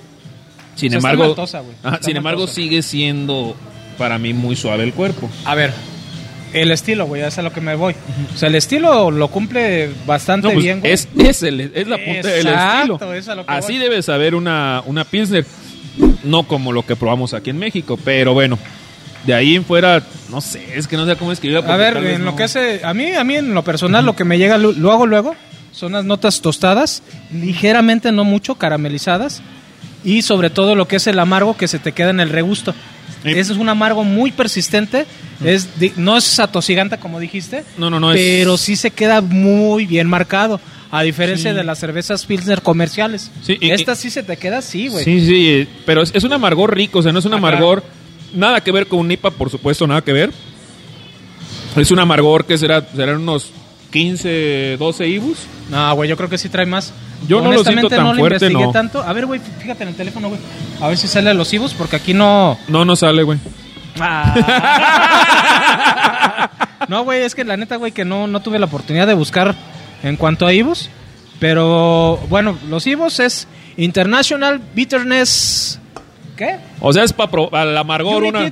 Sin 0.75 0.89
O 0.89 0.91
sea, 0.91 0.97
está 0.99 1.09
embargo, 1.11 1.23
maltosa. 1.35 1.63
Ajá, 1.83 1.99
sin 2.03 2.15
embargo 2.15 2.45
sigue 2.45 2.83
siendo 2.83 3.55
para 3.97 4.19
mí 4.19 4.31
muy 4.33 4.55
suave 4.55 4.83
el 4.83 4.93
cuerpo. 4.93 5.27
A 5.43 5.55
ver, 5.55 5.73
el 6.53 6.71
estilo, 6.71 7.07
güey, 7.07 7.23
es 7.23 7.35
a 7.39 7.41
lo 7.41 7.51
que 7.51 7.61
me 7.61 7.73
voy. 7.75 7.95
O 8.33 8.37
sea, 8.37 8.47
el 8.47 8.55
estilo 8.55 9.09
lo 9.09 9.27
cumple 9.29 9.89
bastante 10.05 10.47
No, 10.49 10.53
pues, 10.53 10.63
bien, 10.63 10.79
güey. 10.81 10.91
es, 10.93 11.07
es, 11.17 11.41
el- 11.41 11.59
es 11.73 11.87
la 11.87 11.97
punta 11.97 12.27
del 12.29 12.47
estilo. 12.47 13.13
es 13.15 13.27
a 13.27 13.33
lo 13.35 13.43
que 13.45 13.51
Así 13.51 13.73
voy. 13.73 13.81
debe 13.81 14.01
saber 14.03 14.35
una, 14.35 14.83
una 14.85 15.03
Pilsner. 15.03 15.45
No 16.23 16.43
como 16.43 16.71
lo 16.71 16.85
que 16.85 16.95
probamos 16.95 17.33
aquí 17.33 17.49
en 17.49 17.57
México, 17.57 17.97
pero 18.05 18.35
bueno. 18.35 18.59
De 19.27 19.33
ahí 19.33 19.55
en 19.55 19.63
fuera, 19.65 20.01
no 20.31 20.41
sé, 20.41 20.63
es 20.75 20.87
que 20.87 20.97
no 20.97 21.05
sé 21.05 21.15
cómo 21.17 21.31
escribirla. 21.31 21.71
A 21.71 21.77
ver, 21.77 21.97
en 21.97 22.25
lo 22.25 22.35
que 22.35 22.43
hace, 22.43 22.81
a 22.83 22.93
mí, 22.95 23.11
a 23.13 23.23
mí 23.23 23.35
en 23.35 23.53
lo 23.53 23.63
personal, 23.63 24.03
lo 24.05 24.15
que 24.15 24.23
me 24.23 24.37
llega 24.39 24.57
lu- 24.57 24.73
luego, 24.73 25.05
luego, 25.05 25.35
son 25.71 25.91
las 25.91 26.05
notas 26.05 26.41
tostadas, 26.41 27.03
ligeramente, 27.31 28.11
no 28.11 28.23
mucho, 28.23 28.55
caramelizadas, 28.55 29.41
y 30.03 30.21
sobre 30.21 30.49
todo 30.49 30.75
lo 30.75 30.87
que 30.87 30.95
es 30.95 31.07
el 31.07 31.19
amargo 31.19 31.57
que 31.57 31.67
se 31.67 31.77
te 31.77 31.91
queda 31.91 32.09
en 32.09 32.19
el 32.19 32.29
regusto. 32.29 32.73
Sí. 33.23 33.29
Ese 33.31 33.51
es 33.53 33.57
un 33.57 33.67
amargo 33.69 34.03
muy 34.03 34.31
persistente, 34.31 35.05
es 35.43 35.77
di- 35.79 35.91
no 35.97 36.17
es 36.17 36.39
atosigante 36.39 36.97
como 36.97 37.19
dijiste, 37.19 37.63
No, 37.77 37.89
no, 37.89 37.99
no, 37.99 38.11
es- 38.13 38.17
pero 38.17 38.57
sí 38.57 38.75
se 38.75 38.91
queda 38.91 39.21
muy 39.21 39.85
bien 39.85 40.07
marcado, 40.07 40.59
a 40.89 41.01
diferencia 41.03 41.53
de 41.53 41.63
las 41.65 41.79
cervezas 41.79 42.25
Pilsner 42.25 42.61
comerciales. 42.61 43.29
Sí, 43.43 43.57
y- 43.59 43.71
Esta 43.71 43.95
sí 43.95 44.09
se 44.09 44.23
te 44.23 44.37
queda 44.37 44.59
así, 44.59 44.87
güey. 44.87 45.03
Sí, 45.03 45.19
sí, 45.27 45.67
pero 45.85 46.01
es, 46.01 46.11
es 46.15 46.23
un 46.23 46.31
amargor 46.31 46.73
rico, 46.73 46.99
o 46.99 47.03
sea, 47.03 47.11
no 47.11 47.19
es 47.19 47.25
un 47.25 47.33
amargor. 47.33 47.83
Nada 48.33 48.61
que 48.61 48.71
ver 48.71 48.87
con 48.87 48.99
un 48.99 49.11
IPA, 49.11 49.31
por 49.31 49.49
supuesto, 49.49 49.87
nada 49.87 50.01
que 50.01 50.13
ver. 50.13 50.31
Es 51.75 51.91
un 51.91 51.99
amargor 51.99 52.45
que 52.45 52.57
será, 52.57 52.87
serán 52.95 53.17
unos 53.17 53.51
15, 53.91 54.77
12 54.77 55.07
IBUs. 55.07 55.37
No, 55.69 55.95
güey, 55.95 56.09
yo 56.09 56.17
creo 56.17 56.29
que 56.29 56.37
sí 56.37 56.49
trae 56.49 56.65
más. 56.65 56.93
Yo 57.27 57.41
no 57.41 57.51
lo 57.51 57.63
siento 57.63 57.89
tan 57.89 58.03
no 58.03 58.13
lo 58.13 58.19
fuerte, 58.19 58.45
investigué 58.45 58.65
no. 58.65 58.71
tanto. 58.71 59.01
A 59.01 59.13
ver, 59.13 59.25
güey, 59.25 59.39
fíjate 59.39 59.83
en 59.83 59.89
el 59.89 59.95
teléfono, 59.95 60.29
güey. 60.29 60.39
A 60.81 60.87
ver 60.87 60.97
si 60.97 61.07
sale 61.07 61.33
los 61.33 61.51
ibus, 61.53 61.73
porque 61.73 61.95
aquí 61.95 62.13
no... 62.13 62.57
No, 62.67 62.85
no 62.85 62.95
sale, 62.95 63.23
güey. 63.23 63.39
no, 66.87 67.03
güey, 67.03 67.23
es 67.23 67.33
que 67.33 67.43
la 67.43 67.57
neta, 67.57 67.77
güey, 67.77 67.91
que 67.91 68.05
no, 68.05 68.27
no 68.27 68.41
tuve 68.41 68.59
la 68.59 68.67
oportunidad 68.67 69.07
de 69.07 69.15
buscar 69.15 69.55
en 70.03 70.17
cuanto 70.17 70.45
a 70.45 70.53
ibus. 70.53 70.89
Pero, 71.39 72.19
bueno, 72.29 72.57
los 72.69 72.85
ibus 72.87 73.19
es 73.19 73.47
International 73.77 74.61
Bitterness... 74.73 75.79
¿Qué? 76.37 76.55
O 76.79 76.93
sea, 76.93 77.03
es 77.03 77.11
para 77.11 77.63
el 77.63 77.75
amargor 77.77 78.23
una. 78.23 78.45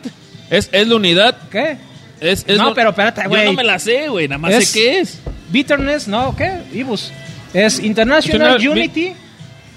Es, 0.50 0.70
es 0.72 0.88
la 0.88 0.96
unidad. 0.96 1.38
¿Qué? 1.50 1.78
Es, 2.20 2.44
es 2.48 2.58
No, 2.58 2.70
lo- 2.70 2.74
pero 2.76 2.90
espérate, 2.90 3.22
Yo 3.24 3.30
güey. 3.30 3.46
no 3.46 3.54
me 3.54 3.64
la 3.64 3.80
sé, 3.80 4.10
güey. 4.10 4.28
Nada 4.28 4.40
más 4.40 4.54
Es- 4.54 4.68
sé 4.70 4.80
qué 4.80 5.00
es. 5.00 5.20
Bitterness, 5.50 6.08
no, 6.08 6.36
¿qué? 6.36 6.60
Ibus. 6.74 7.12
Es 7.54 7.80
International 7.80 8.42
International 8.52 8.58
Bi- 8.60 8.68
Unity 8.68 9.14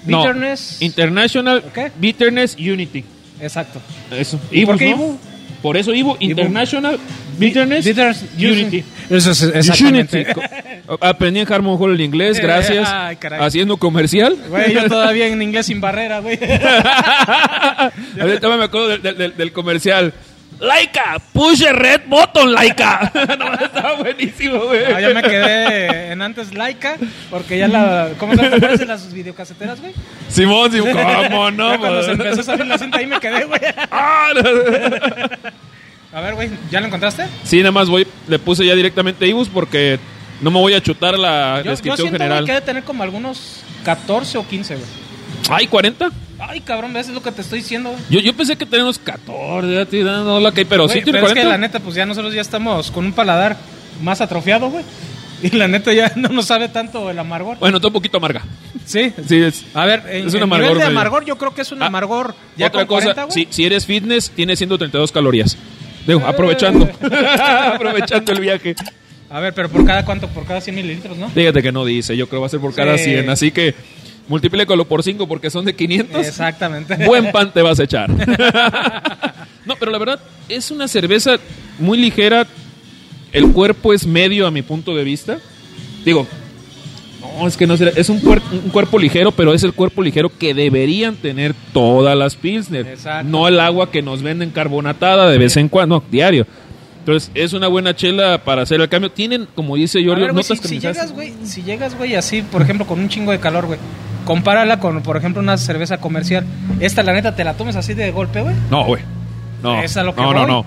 No, 0.07 0.19
Bitterness... 0.23 0.77
International 0.81 1.63
¿Qué? 1.75 1.93
Bitterness 1.99 2.57
Unity. 2.59 3.05
Exacto. 3.41 3.81
Eso. 4.11 4.41
¿Y 4.51 4.65
por 4.67 4.75
Ibus, 4.75 4.79
qué 4.79 4.91
¿no? 4.91 4.97
Ibu? 4.97 5.19
Por 5.63 5.77
eso 5.77 5.93
Ibu, 5.95 6.17
International 6.21 6.99
Bitterness, 7.39 7.85
Bitterness 7.85 8.25
Unity. 8.37 8.85
Eso 9.11 9.31
es 9.31 9.43
exactamente. 9.43 10.27
Unity. 10.27 10.41
Aprendí 11.01 11.41
en 11.41 11.53
Harmon 11.53 11.77
Hall 11.81 11.93
el 11.95 12.01
inglés, 12.01 12.39
gracias. 12.43 12.89
ay, 12.93 13.17
caray. 13.17 13.41
Haciendo 13.43 13.77
comercial. 13.77 14.37
Güey, 14.49 14.75
yo 14.75 14.89
todavía 14.89 15.27
en 15.27 15.41
inglés 15.41 15.67
sin 15.67 15.81
barrera, 15.81 16.21
güey. 16.21 16.39
Ahorita 18.21 18.49
me 18.57 18.65
acuerdo 18.65 18.89
del, 18.99 19.17
del- 19.17 19.37
del 19.37 19.53
comercial. 19.53 20.13
Laika, 20.61 21.21
push 21.33 21.61
the 21.63 21.73
red 21.73 22.01
button, 22.09 22.53
Laika. 22.53 23.13
no, 23.39 23.55
estaba 23.55 23.95
buenísimo, 23.95 24.59
güey. 24.65 24.85
Ah, 24.93 25.01
ya 25.01 25.11
me 25.11 25.23
quedé 25.23 26.11
en 26.11 26.21
antes 26.21 26.53
laica, 26.53 26.97
porque 27.31 27.59
ya 27.59 27.69
la. 27.69 28.09
¿Cómo 28.19 28.35
se 28.35 28.49
de 28.51 28.87
las 28.87 29.13
videocaseteras, 29.13 29.81
güey? 29.81 29.93
Simón, 30.29 30.73
Simón, 30.73 30.97
¿cómo 31.29 31.51
no? 31.53 31.71
Ya 31.75 31.79
cuando 31.79 32.03
se 32.03 32.11
empezó 32.11 32.41
a 32.41 32.45
salir 32.45 32.67
la 32.67 32.77
cinta 32.77 32.99
ahí 32.99 33.07
me 33.07 33.21
quedé, 33.21 33.45
güey. 33.45 33.61
Ah, 33.93 34.31
no. 34.35 34.41
A 36.13 36.21
ver, 36.21 36.35
güey, 36.35 36.49
¿ya 36.71 36.81
lo 36.81 36.87
encontraste? 36.87 37.25
Sí, 37.45 37.59
nada 37.59 37.71
más 37.73 37.89
voy, 37.89 38.07
le 38.29 38.39
puse 38.39 38.65
ya 38.65 38.75
directamente 38.75 39.27
Ibus 39.27 39.49
porque 39.49 39.99
no 40.41 40.51
me 40.51 40.59
voy 40.59 40.73
a 40.75 40.83
chutar 40.83 41.19
la 41.19 41.59
Yo, 41.59 41.65
yo 41.65 41.71
descripción 41.73 42.09
siento, 42.09 42.19
general. 42.19 42.39
güey, 42.39 42.47
que 42.47 42.53
debe 42.55 42.65
tener 42.65 42.83
como 42.85 43.03
algunos 43.03 43.61
14 43.85 44.39
o 44.39 44.47
15, 44.49 44.75
güey. 44.77 44.87
Ay, 45.51 45.67
40. 45.67 46.11
Ay, 46.41 46.61
cabrón, 46.61 46.93
¿ves? 46.95 47.09
Es 47.09 47.15
lo 47.15 47.23
que 47.23 47.33
te 47.33 47.43
estoy 47.43 47.59
diciendo, 47.61 47.91
güey. 47.91 48.03
Yo, 48.09 48.21
yo 48.21 48.35
pensé 48.35 48.57
que 48.57 48.65
tenía 48.65 48.85
unos 48.85 48.99
14, 48.99 49.75
ya 49.75 49.85
te 49.85 50.03
no 50.03 50.41
la 50.41 50.53
que, 50.53 50.65
pero 50.65 50.89
sí 50.89 51.03
tiene 51.03 51.13
pero 51.13 51.27
es 51.27 51.33
40. 51.33 51.41
que 51.43 51.49
la 51.49 51.59
neta, 51.59 51.81
pues 51.81 51.95
ya 51.95 52.07
nosotros 52.07 52.33
ya 52.33 52.41
estamos 52.41 52.91
con 52.91 53.05
un 53.05 53.13
paladar 53.13 53.57
más 54.03 54.21
atrofiado, 54.21 54.71
güey. 54.71 54.85
Y 55.41 55.51
la 55.51 55.69
neta 55.69 55.93
ya 55.93 56.11
no 56.17 56.31
nos 56.31 56.47
sabe 56.47 56.69
tanto 56.69 57.11
el 57.11 57.19
amargor. 57.19 57.59
Bueno, 57.61 57.77
está 57.77 57.87
un 57.87 57.93
poquito 57.93 58.17
amarga. 58.17 58.43
Sí. 58.85 59.13
Sí, 59.29 59.37
es. 59.37 59.65
A 59.73 59.85
ver, 59.87 60.03
en, 60.11 60.27
Es 60.27 60.35
un 60.35 60.43
amargor 60.43 60.67
nivel 60.71 60.79
de 60.81 60.85
medio. 60.87 60.99
amargor 60.99 61.25
yo 61.25 61.39
creo 61.39 61.55
que 61.55 61.63
es 61.63 61.71
un 61.71 61.81
Ah, 61.81 61.87
amargor 61.87 62.35
ya 62.57 62.67
Otra 62.67 62.81
con 62.81 62.97
40, 62.97 63.15
cosa, 63.15 63.25
güey. 63.33 63.47
si, 63.47 63.53
si 63.53 63.65
eres 63.65 63.87
fitness, 63.87 64.31
tiene 64.31 64.57
132 64.57 65.13
calorías. 65.13 65.57
Digo, 66.09 66.27
aprovechando. 66.27 66.89
aprovechando 67.75 68.33
el 68.33 68.41
viaje. 68.41 68.75
A 69.31 69.41
ver, 69.41 69.53
pero 69.53 69.69
por 69.69 69.85
cada 69.85 70.07
cuánto, 70.07 70.27
por 70.29 70.47
cada 70.47 70.61
100 70.63 70.75
mililitros, 70.75 71.19
¿no? 71.19 71.29
Fíjate 71.29 71.63
que 71.63 71.71
no 71.71 71.85
dice, 71.85 72.17
yo 72.17 72.27
creo 72.29 72.39
que 72.39 72.41
va 72.41 72.47
a 72.47 72.51
ser 72.51 72.61
por 72.61 72.75
cada 72.75 72.97
Sí. 72.97 73.05
100. 73.05 73.29
Así 73.29 73.51
que 73.51 73.75
multiplícalo 74.27 74.87
por 74.87 75.03
5 75.03 75.29
porque 75.29 75.51
son 75.51 75.67
de 75.67 75.77
500. 75.77 76.27
Exactamente. 76.27 76.97
Buen 77.05 77.31
pan 77.33 77.53
te 77.53 77.61
vas 77.61 77.79
a 77.79 77.85
echar. 77.85 78.09
no, 79.67 79.77
pero 79.77 79.93
la 79.93 79.99
verdad, 79.99 80.21
es 80.49 80.71
una 80.71 80.89
cerveza 80.89 81.37
muy 81.79 81.99
ligera. 81.99 82.47
El 83.31 83.53
cuerpo 83.53 83.93
es 83.93 84.07
medio 84.07 84.47
a 84.47 84.51
mi 84.51 84.63
punto 84.63 84.97
de 84.97 85.05
vista. 85.05 85.39
Digo, 86.07 86.27
no, 87.39 87.47
es 87.47 87.57
que 87.57 87.67
no 87.67 87.77
será. 87.77 87.93
Es 87.95 88.09
un, 88.09 88.21
cuer- 88.21 88.43
un 88.53 88.71
cuerpo 88.71 88.99
ligero, 88.99 89.33
pero 89.33 89.53
es 89.55 89.63
el 89.65 89.73
cuerpo 89.73 90.03
ligero 90.03 90.31
que 90.37 90.55
deberían 90.55 91.17
tener 91.17 91.55
todas 91.73 92.17
las 92.17 92.37
Pilsner. 92.37 92.87
Exacto. 92.87 93.29
No 93.29 93.49
el 93.49 93.59
agua 93.61 93.91
que 93.91 94.03
nos 94.03 94.23
venden 94.23 94.51
carbonatada 94.51 95.29
de 95.31 95.39
vez 95.39 95.57
en 95.57 95.69
cuando, 95.69 95.97
no, 95.97 96.05
diario. 96.11 96.47
Entonces, 97.01 97.31
es 97.35 97.53
una 97.55 97.69
buena 97.69 97.97
chela 97.97 98.45
para 98.45 98.63
hacer 98.63 98.81
el 98.81 98.89
cambio. 98.89 99.11
Tienen, 99.11 99.47
como 99.55 99.77
dice 99.77 100.01
Giorgio, 100.03 100.27
ver, 100.27 100.35
notas 100.35 100.47
si, 100.49 100.55
si 100.57 100.61
carbonizadas. 100.61 100.97
llegas, 100.97 101.13
güey, 101.13 101.33
si 101.45 101.63
llegas, 101.63 101.97
güey, 101.97 102.15
así, 102.17 102.43
por 102.43 102.61
ejemplo, 102.61 102.87
con 102.87 102.99
un 103.01 103.09
chingo 103.09 103.33
de 103.33 103.41
calor, 103.41 103.65
güey, 103.67 103.79
compárala 104.27 104.79
con, 104.79 105.03
por 105.03 105.17
ejemplo, 105.17 105.41
una 105.41 105.57
cerveza 105.57 105.99
comercial. 105.99 106.45
Esta, 106.81 107.03
la 107.03 107.15
neta, 107.15 107.35
te 107.35 107.45
la 107.45 107.55
tomes 107.55 107.77
así 107.77 107.95
de 107.95 108.11
golpe, 108.11 108.43
güey. 108.43 108.55
No, 108.71 108.85
güey. 108.85 109.03
No. 109.63 109.81
Lo 109.83 110.15
que 110.15 110.21
no, 110.21 110.35
no, 110.35 110.47
no. 110.47 110.67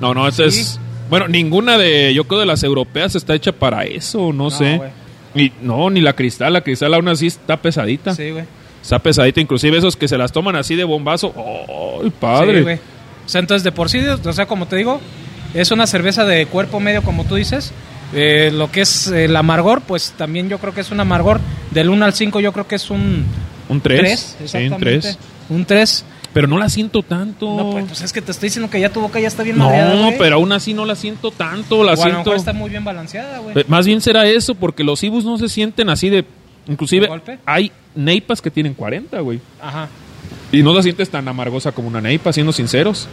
No, 0.00 0.14
no, 0.14 0.30
Sí. 0.32 0.42
es. 0.42 0.80
Bueno, 1.08 1.28
ninguna 1.28 1.78
de. 1.78 2.12
Yo 2.12 2.24
creo 2.24 2.40
de 2.40 2.46
las 2.46 2.62
europeas 2.64 3.14
está 3.14 3.34
hecha 3.34 3.52
para 3.52 3.84
eso, 3.84 4.32
no, 4.32 4.44
No, 4.44 4.50
sé. 4.50 4.80
Y 5.34 5.52
no, 5.62 5.90
ni 5.90 6.00
la 6.00 6.14
cristal. 6.14 6.52
La 6.52 6.62
cristal 6.62 6.94
aún 6.94 7.08
así 7.08 7.26
está 7.26 7.56
pesadita. 7.56 8.14
Sí, 8.14 8.30
güey. 8.30 8.44
Está 8.82 8.98
pesadita. 8.98 9.40
Inclusive 9.40 9.78
esos 9.78 9.96
que 9.96 10.08
se 10.08 10.18
las 10.18 10.32
toman 10.32 10.56
así 10.56 10.74
de 10.74 10.84
bombazo. 10.84 11.34
¡Ay, 12.02 12.10
padre! 12.10 12.58
Sí, 12.58 12.62
güey. 12.62 12.76
O 12.76 13.28
sea, 13.28 13.40
entonces 13.40 13.62
de 13.62 13.72
por 13.72 13.90
sí, 13.90 14.00
o 14.00 14.32
sea, 14.32 14.46
como 14.46 14.66
te 14.66 14.76
digo, 14.76 15.00
es 15.54 15.70
una 15.70 15.86
cerveza 15.86 16.24
de 16.24 16.46
cuerpo 16.46 16.80
medio, 16.80 17.02
como 17.02 17.24
tú 17.24 17.34
dices. 17.34 17.72
Eh, 18.14 18.50
lo 18.54 18.72
que 18.72 18.80
es 18.80 19.08
el 19.08 19.36
amargor, 19.36 19.82
pues 19.82 20.14
también 20.16 20.48
yo 20.48 20.58
creo 20.58 20.72
que 20.72 20.80
es 20.80 20.90
un 20.90 21.00
amargor 21.00 21.40
del 21.72 21.90
1 21.90 22.06
al 22.06 22.14
5, 22.14 22.40
yo 22.40 22.52
creo 22.52 22.66
que 22.66 22.76
es 22.76 22.88
un 22.88 23.26
un 23.68 23.80
3. 23.80 24.00
3. 24.00 24.20
Sí, 24.20 24.36
un 24.38 24.44
exactamente. 24.44 25.00
3. 25.00 25.18
Un 25.50 25.64
3. 25.64 26.04
Pero 26.32 26.46
no 26.46 26.58
la 26.58 26.68
siento 26.68 27.02
tanto. 27.02 27.56
No, 27.56 27.70
pues, 27.70 27.86
pues 27.86 28.02
es 28.02 28.12
que 28.12 28.20
te 28.20 28.30
estoy 28.32 28.48
diciendo 28.48 28.70
que 28.70 28.78
ya 28.80 28.90
tu 28.92 29.00
boca 29.00 29.18
ya 29.18 29.28
está 29.28 29.42
bien 29.42 29.56
No, 29.56 29.64
mareada, 29.66 30.10
pero 30.18 30.36
aún 30.36 30.52
así 30.52 30.74
no 30.74 30.84
la 30.84 30.94
siento 30.94 31.30
tanto. 31.30 31.82
La 31.82 31.92
O 31.92 31.94
a 31.94 31.96
lo 31.96 32.02
siento. 32.02 32.18
mejor 32.18 32.36
está 32.36 32.52
muy 32.52 32.70
bien 32.70 32.84
balanceada, 32.84 33.38
güey. 33.38 33.58
Eh, 33.58 33.64
Más 33.68 33.86
bien 33.86 34.00
será 34.00 34.26
eso, 34.26 34.54
porque 34.54 34.84
los 34.84 35.02
ibus 35.02 35.24
no 35.24 35.38
se 35.38 35.48
sienten 35.48 35.88
así 35.88 36.10
de. 36.10 36.24
Inclusive 36.68 37.02
¿De 37.02 37.08
golpe? 37.08 37.38
hay 37.46 37.72
neipas 37.94 38.42
que 38.42 38.50
tienen 38.50 38.74
40, 38.74 39.20
güey. 39.20 39.40
Ajá. 39.60 39.88
Y 40.52 40.62
no 40.62 40.74
la 40.74 40.82
sientes 40.82 41.08
tan 41.08 41.26
amargosa 41.26 41.72
como 41.72 41.88
una 41.88 42.00
neipa, 42.02 42.32
siendo 42.32 42.52
sinceros. 42.52 43.08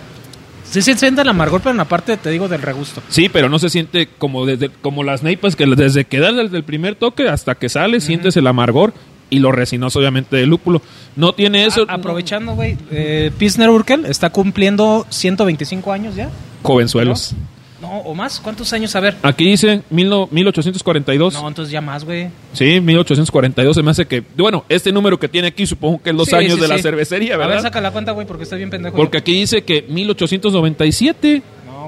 Sí 0.66 0.82
se 0.82 0.96
siente 0.96 1.22
el 1.22 1.30
amargor, 1.30 1.62
pero 1.62 1.72
en 1.72 1.78
la 1.78 1.86
parte, 1.86 2.18
te 2.18 2.30
digo, 2.32 2.48
del 2.50 2.62
regusto. 2.62 3.02
Sí, 3.08 3.30
pero 3.30 3.48
no 3.50 3.60
se 3.60 3.70
siente 3.70 4.10
como 4.18 4.46
desde 4.46 4.70
como 4.70 5.04
las 5.04 5.24
neipas 5.24 5.56
que 5.56 5.66
desde 5.68 6.06
que 6.06 6.20
das 6.20 6.36
desde 6.36 6.58
el 6.58 6.64
primer 6.64 6.96
toque 6.96 7.30
hasta 7.30 7.56
que 7.56 7.70
sale 7.70 8.02
sientes 8.02 8.36
el 8.36 8.48
amargor 8.48 8.94
y 9.36 9.40
lo 9.40 9.52
resinoso 9.52 10.00
obviamente 10.00 10.36
del 10.38 10.50
lúpulo. 10.50 10.82
No 11.16 11.34
tiene 11.34 11.66
eso. 11.66 11.86
A- 11.88 11.94
aprovechando, 11.96 12.56
güey, 12.56 12.78
eh, 12.92 13.32
Pilsner 13.38 13.70
Urkel 13.70 14.06
está 14.06 14.30
cumpliendo 14.32 15.06
125 15.10 15.92
años 15.92 16.16
ya. 16.16 16.30
Jovenzuelos. 16.64 17.34
No, 17.82 17.90
o 18.00 18.16
más. 18.16 18.40
¿Cuántos 18.40 18.72
años? 18.74 18.96
A 18.96 19.00
ver. 19.02 19.18
Aquí 19.22 19.46
dice 19.46 19.82
mil 19.90 20.10
no- 20.10 20.28
1842. 20.32 21.34
No, 21.34 21.48
entonces 21.48 21.72
ya 21.72 21.82
más, 21.82 22.06
güey. 22.06 22.30
Sí, 22.54 22.80
1842 22.80 23.76
se 23.76 23.84
me 23.84 23.92
hace 23.92 24.06
que 24.08 24.24
bueno, 24.38 24.64
este 24.70 24.92
número 24.94 25.20
que 25.20 25.28
tiene 25.28 25.50
aquí 25.50 25.66
supongo 25.68 26.02
que 26.02 26.10
es 26.12 26.16
los 26.16 26.28
Sí, 26.30 26.36
años 26.36 26.54
sí, 26.56 26.62
de 26.62 26.68
la 26.70 26.78
cervecería, 26.80 27.36
A 27.36 27.38
ver, 27.38 27.48
¿verdad? 27.50 27.64
saca 27.64 27.82
la 27.82 27.92
cuenta, 27.92 28.14
güey, 28.14 28.26
porque 28.26 28.44
está 28.44 28.56
bien 28.56 28.70
pendejo. 28.70 28.96
Porque 28.96 29.18
aquí 29.18 29.34
dice 29.34 29.64
que 29.64 29.86
1897. 29.90 31.44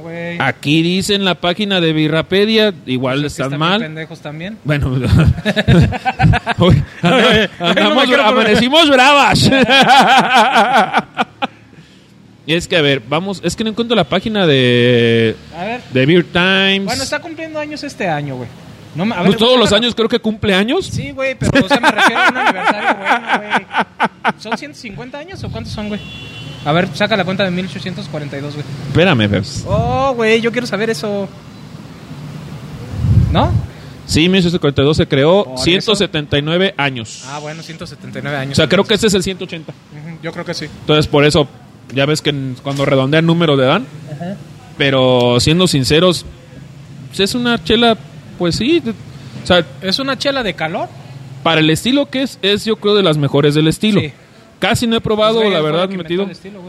Güey. 0.07 0.37
Aquí 0.39 0.81
dice 0.81 1.15
en 1.15 1.25
la 1.25 1.35
página 1.35 1.81
de 1.81 1.91
Birrapedia, 1.93 2.73
igual 2.85 3.19
Pues 3.21 3.37
están 3.39 3.59
mal. 3.59 3.79
pendejos 3.81 4.19
también. 4.21 4.57
Bueno, 4.63 4.89
Uy, 4.89 5.03
anda- 5.03 5.27
Oye, 6.57 7.49
andamos- 7.59 8.07
no 8.07 8.23
amanecimos 8.23 8.89
bravas. 8.89 9.49
y 12.45 12.53
es 12.53 12.67
que, 12.67 12.77
a 12.77 12.81
ver, 12.81 13.01
vamos, 13.07 13.41
es 13.43 13.55
que 13.55 13.63
no 13.63 13.69
encuentro 13.71 13.95
la 13.95 14.05
página 14.05 14.47
de, 14.47 15.35
A 15.57 15.63
ver. 15.65 15.81
de 15.91 16.05
Beer 16.05 16.23
Times. 16.23 16.85
Bueno, 16.85 17.03
está 17.03 17.19
cumpliendo 17.19 17.59
años 17.59 17.83
este 17.83 18.07
año, 18.07 18.35
güey. 18.37 18.47
No, 18.95 19.03
a 19.03 19.17
Pues 19.17 19.29
ver, 19.29 19.37
todos 19.37 19.51
güey, 19.51 19.63
los 19.63 19.73
años 19.73 19.93
creo 19.93 20.07
que 20.09 20.19
cumple 20.19 20.55
años. 20.55 20.85
Sí, 20.87 21.11
güey, 21.11 21.35
pero 21.35 21.65
o 21.65 21.67
sea, 21.67 21.79
me 21.79 21.91
refiero 21.91 22.19
a 22.21 22.29
un 22.29 22.37
aniversario 22.37 22.95
bueno, 22.97 23.27
güey. 23.37 23.65
¿Son 24.39 24.57
150 24.57 25.17
años 25.19 25.43
o 25.43 25.49
cuántos 25.49 25.71
son, 25.73 25.89
güey? 25.89 25.99
A 26.67 26.73
ver, 26.73 26.89
saca 26.93 27.15
la 27.15 27.23
cuenta 27.23 27.45
de 27.45 27.51
1842, 27.51 28.53
güey. 28.55 28.65
Espérame, 28.89 29.29
Fers. 29.29 29.63
Oh, 29.65 30.13
güey, 30.13 30.41
yo 30.41 30.51
quiero 30.51 30.67
saber 30.67 30.89
eso. 30.89 31.29
¿No? 33.31 33.51
Sí, 34.05 34.27
1842 34.27 34.97
se 34.97 35.07
creó, 35.07 35.45
Por 35.45 35.59
179 35.59 36.73
años. 36.77 37.23
Ah, 37.27 37.39
bueno, 37.39 37.63
179 37.63 38.37
años. 38.37 38.51
o 38.51 38.55
sea, 38.55 38.67
creo 38.67 38.83
que 38.83 38.95
este 38.95 39.07
es 39.07 39.13
el 39.13 39.23
180. 39.23 39.71
Ujú, 39.71 40.17
Yo 40.21 40.33
creo 40.33 40.43
que 40.43 40.53
sí. 40.53 40.65
Entonces, 40.65 41.07
por 41.07 41.23
eso, 41.23 41.47
ya 41.95 42.05
ves 42.05 42.21
que 42.21 42.33
cuando 42.61 42.83
redondean 42.83 43.25
número 43.25 43.55
de 43.55 43.65
dan. 43.65 43.85
Pero 44.77 45.39
siendo 45.39 45.67
sinceros, 45.67 46.25
es 47.17 47.33
una 47.33 47.63
chela, 47.63 47.97
pues 48.37 48.57
sí. 48.57 48.83
o 49.41 49.47
sea, 49.47 49.65
¿Es 49.81 49.99
una 49.99 50.17
chela 50.17 50.43
de 50.43 50.53
calor? 50.53 50.89
para 51.43 51.61
el 51.61 51.69
estilo 51.69 52.07
que 52.07 52.23
es, 52.23 52.39
es 52.41 52.65
yo 52.65 52.75
creo 52.75 52.93
de 52.93 53.03
las 53.03 53.17
mejores 53.17 53.55
del 53.55 53.69
estilo. 53.69 54.01
Sí. 54.01 54.11
Casi 54.59 54.87
no 54.87 54.95
he 54.97 55.01
probado, 55.01 55.41
Pues, 55.41 55.51
la 55.53 55.61
verdad, 55.61 55.89
metido. 55.89 56.23
estilo. 56.29 56.61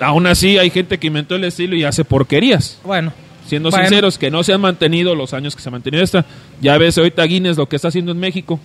Aún 0.00 0.26
así, 0.26 0.56
hay 0.58 0.70
gente 0.70 0.98
que 0.98 1.08
inventó 1.08 1.34
el 1.34 1.44
estilo 1.44 1.74
y 1.76 1.84
hace 1.84 2.04
porquerías. 2.04 2.78
Bueno. 2.84 3.12
Siendo 3.46 3.70
Bueno. 3.70 3.84
sinceros, 3.86 4.18
que 4.18 4.30
no 4.30 4.42
se 4.44 4.52
han 4.52 4.60
mantenido 4.60 5.14
los 5.14 5.32
años 5.34 5.56
que 5.56 5.62
se 5.62 5.68
ha 5.68 5.72
mantenido 5.72 6.02
esta. 6.04 6.24
Ya 6.60 6.76
ves 6.78 6.96
ahorita 6.98 7.24
Guinness 7.24 7.56
lo 7.56 7.66
que 7.68 7.76
está 7.76 7.88
haciendo 7.88 8.12
en 8.12 8.18
México. 8.18 8.60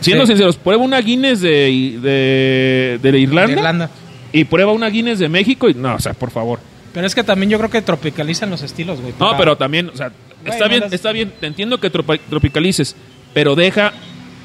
Siendo 0.00 0.24
Sí. 0.26 0.32
sinceros, 0.32 0.56
prueba 0.56 0.82
una 0.82 1.00
Guinness 1.00 1.40
de, 1.40 1.98
de, 2.02 3.10
de 3.10 3.18
Irlanda, 3.18 3.46
de 3.46 3.52
Irlanda. 3.52 3.90
y 4.32 4.44
prueba 4.44 4.72
una 4.72 4.88
Guinness 4.88 5.18
de 5.18 5.28
México 5.28 5.68
y 5.68 5.74
no, 5.74 5.94
o 5.94 5.98
sea, 6.00 6.12
por 6.14 6.30
favor. 6.30 6.58
Pero 6.92 7.06
es 7.06 7.14
que 7.14 7.22
también 7.24 7.50
yo 7.50 7.58
creo 7.58 7.70
que 7.70 7.82
tropicalizan 7.82 8.50
los 8.50 8.62
estilos, 8.62 9.00
güey. 9.00 9.14
No, 9.18 9.36
pero 9.36 9.56
también, 9.56 9.88
o 9.92 9.96
sea, 9.96 10.08
Güey, 10.42 10.52
está 10.52 10.64
no 10.64 10.70
bien, 10.70 10.80
las- 10.82 10.92
está 10.92 11.12
bien, 11.12 11.32
te 11.40 11.46
entiendo 11.46 11.78
que 11.78 11.90
tropa- 11.90 12.18
tropicalices, 12.30 12.94
pero 13.34 13.54
deja 13.54 13.92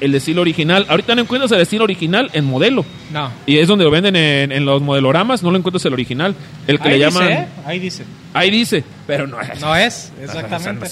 el 0.02 0.14
estilo 0.14 0.40
original. 0.42 0.86
Ahorita 0.88 1.14
no 1.14 1.22
encuentras 1.22 1.50
el 1.52 1.60
estilo 1.60 1.84
original 1.84 2.30
en 2.32 2.44
modelo. 2.44 2.84
No. 3.12 3.30
Y 3.46 3.58
es 3.58 3.68
donde 3.68 3.84
lo 3.84 3.90
venden 3.90 4.16
en, 4.16 4.52
en 4.52 4.64
los 4.64 4.82
modeloramas, 4.82 5.42
no 5.42 5.50
lo 5.50 5.56
encuentras 5.58 5.84
el 5.86 5.92
original. 5.92 6.34
El 6.66 6.78
que 6.80 6.88
Ahí 6.90 6.98
le 6.98 7.04
dice, 7.06 7.18
llaman... 7.18 7.32
¿eh? 7.32 7.46
Ahí 7.64 7.78
dice. 7.78 8.04
Ahí 8.34 8.50
dice, 8.50 8.84
pero 9.06 9.26
no 9.26 9.40
es. 9.40 9.60
No 9.60 9.74
es, 9.76 10.12
exactamente. 10.22 10.86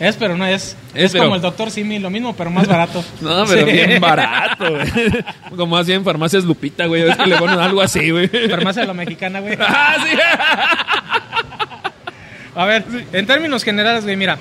Es, 0.00 0.16
pero 0.16 0.36
no 0.36 0.44
es. 0.44 0.76
Es, 0.94 1.04
Es, 1.04 1.12
pero- 1.12 1.24
como 1.24 1.36
el 1.36 1.42
doctor 1.42 1.70
Simi, 1.70 1.98
lo 2.00 2.10
mismo, 2.10 2.34
pero 2.34 2.50
más 2.50 2.66
barato. 2.66 3.04
No, 3.20 3.44
pero 3.46 3.66
Sí. 3.66 3.72
bien 3.72 4.00
barato, 4.00 4.68
güey. 4.70 4.86
Como 5.56 5.76
así 5.76 5.92
en 5.92 6.02
farmacias 6.04 6.42
Lupita, 6.44 6.86
güey. 6.86 7.08
Es 7.08 7.16
que 7.16 7.26
le 7.26 7.36
ponen 7.36 7.58
algo 7.60 7.80
así, 7.80 8.10
güey. 8.10 8.26
Farmacia 8.28 8.82
de 8.82 8.88
la 8.88 8.94
mexicana, 8.94 9.40
güey. 9.40 9.56
Ah, 9.60 9.96
sí. 10.04 10.16
A 12.54 12.64
ver, 12.66 12.84
en 13.12 13.26
términos 13.26 13.62
generales, 13.64 14.04
güey, 14.04 14.16
mira. 14.16 14.38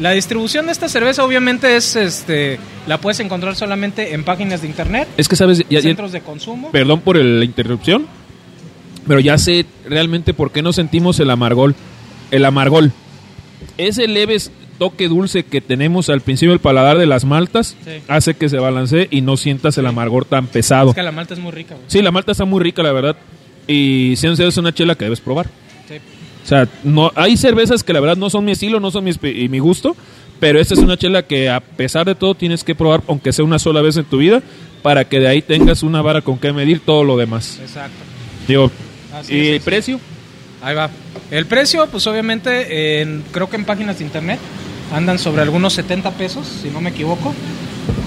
La 0.00 0.10
distribución 0.12 0.66
de 0.66 0.72
esta 0.72 0.88
cerveza 0.88 1.24
obviamente 1.24 1.76
es, 1.76 1.94
este, 1.96 2.58
la 2.86 2.98
puedes 2.98 3.20
encontrar 3.20 3.54
solamente 3.56 4.14
en 4.14 4.24
páginas 4.24 4.62
de 4.62 4.68
internet, 4.68 5.06
Es 5.16 5.28
que, 5.28 5.36
¿sabes? 5.36 5.58
Ya- 5.58 5.64
ya- 5.68 5.82
centros 5.82 6.12
de 6.12 6.20
consumo. 6.22 6.70
perdón 6.72 7.00
por 7.00 7.16
el- 7.16 7.38
la 7.38 7.44
interrupción, 7.44 8.06
pero 9.06 9.20
ya 9.20 9.38
sé 9.38 9.66
realmente 9.88 10.34
por 10.34 10.50
qué 10.50 10.62
no 10.62 10.72
sentimos 10.72 11.20
el 11.20 11.30
amargol. 11.30 11.74
El 12.30 12.44
amargol. 12.44 12.92
Ese 13.78 14.08
leve 14.08 14.38
toque 14.78 15.08
dulce 15.08 15.44
que 15.44 15.60
tenemos 15.60 16.08
al 16.08 16.20
principio 16.22 16.50
del 16.50 16.58
paladar 16.60 16.98
de 16.98 17.06
las 17.06 17.24
maltas 17.24 17.76
Sí. 17.84 17.90
hace 18.08 18.34
que 18.34 18.48
se 18.48 18.58
balancee 18.58 19.06
y 19.10 19.20
no 19.20 19.36
sientas 19.36 19.76
el 19.78 19.86
amargor 19.86 20.24
tan 20.24 20.46
pesado. 20.46 20.90
Es 20.90 20.96
que 20.96 21.02
la 21.02 21.12
malta 21.12 21.34
es 21.34 21.40
muy 21.40 21.52
rica, 21.52 21.74
güey. 21.74 21.84
Sí, 21.88 22.02
la 22.02 22.10
malta 22.10 22.32
está 22.32 22.44
muy 22.44 22.60
rica, 22.60 22.82
la 22.82 22.92
verdad. 22.92 23.16
Y 23.68 24.14
siendo 24.16 24.42
es 24.44 24.56
una 24.56 24.72
chela 24.74 24.96
que 24.96 25.04
debes 25.04 25.20
probar. 25.20 25.48
Sí. 26.42 26.46
O 26.46 26.48
sea, 26.48 26.68
no, 26.84 27.12
hay 27.14 27.36
cervezas 27.36 27.82
que 27.84 27.92
la 27.92 28.00
verdad 28.00 28.16
no 28.16 28.30
son 28.30 28.44
mi 28.44 28.52
estilo, 28.52 28.80
no 28.80 28.90
son 28.90 29.04
mi, 29.04 29.12
y 29.22 29.48
mi 29.48 29.58
gusto, 29.58 29.96
pero 30.40 30.58
esta 30.60 30.74
es 30.74 30.80
una 30.80 30.96
chela 30.96 31.22
que 31.22 31.48
a 31.48 31.60
pesar 31.60 32.04
de 32.06 32.14
todo 32.14 32.34
tienes 32.34 32.64
que 32.64 32.74
probar, 32.74 33.02
aunque 33.08 33.32
sea 33.32 33.44
una 33.44 33.58
sola 33.58 33.80
vez 33.80 33.96
en 33.96 34.04
tu 34.04 34.18
vida, 34.18 34.42
para 34.82 35.04
que 35.08 35.20
de 35.20 35.28
ahí 35.28 35.40
tengas 35.42 35.82
una 35.84 36.02
vara 36.02 36.20
con 36.22 36.38
que 36.38 36.52
medir 36.52 36.80
todo 36.80 37.04
lo 37.04 37.16
demás. 37.16 37.58
Exacto. 37.62 37.96
Digo, 38.48 38.70
Así 39.14 39.34
¿y 39.34 39.40
es, 39.40 39.46
el 39.56 39.60
precio? 39.60 40.00
Ahí 40.62 40.74
va. 40.74 40.90
El 41.30 41.46
precio, 41.46 41.86
pues 41.90 42.06
obviamente, 42.08 43.00
en- 43.02 43.22
creo 43.30 43.48
que 43.48 43.56
en 43.56 43.64
páginas 43.64 43.98
de 43.98 44.04
internet 44.04 44.38
andan 44.92 45.18
sobre 45.18 45.42
algunos 45.42 45.72
70 45.74 46.10
pesos, 46.12 46.46
si 46.62 46.70
no 46.70 46.80
me 46.80 46.90
equivoco. 46.90 47.32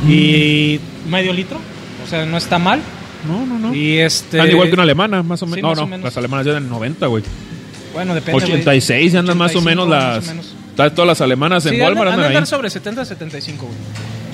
Y 0.08 0.80
medio 1.10 1.34
litro, 1.34 1.58
o 2.06 2.10
sea, 2.10 2.26
no 2.26 2.38
está 2.38 2.60
mal. 2.60 2.80
No, 3.28 3.46
no, 3.46 3.58
no. 3.58 3.74
Y 3.74 3.98
este. 3.98 4.40
Al 4.40 4.50
igual 4.52 4.68
que 4.68 4.74
una 4.76 4.84
alemana, 4.84 5.24
más 5.24 5.42
o 5.42 5.46
Sí, 5.48 5.54
menos. 5.56 5.64
no, 5.64 5.70
más 5.70 5.78
o 5.80 5.82
no, 5.82 5.88
menos. 5.88 6.04
las 6.04 6.18
alemanas 6.18 6.46
ya 6.46 6.54
dan 6.54 6.70
90, 6.70 7.08
güey. 7.08 7.24
Bueno, 7.96 8.14
depende. 8.14 8.40
güey. 8.40 8.52
86 8.60 9.14
ya 9.14 9.20
andan 9.20 9.38
más 9.38 9.56
o 9.56 9.60
85, 9.60 9.66
menos 9.66 9.90
las... 9.90 10.24
o 10.24 10.28
menos. 10.28 10.54
Todas 10.94 11.08
las 11.08 11.22
alemanas 11.22 11.66
en 11.66 11.76
Sí, 11.76 11.80
Walmart 11.82 12.12
andan, 12.12 12.14
andan 12.14 12.32
ahí. 12.32 12.36
andar 12.36 12.48
sobre 12.48 12.70
70 12.70 13.02
a 13.02 13.06
75, 13.06 13.66
güey. 13.66 13.78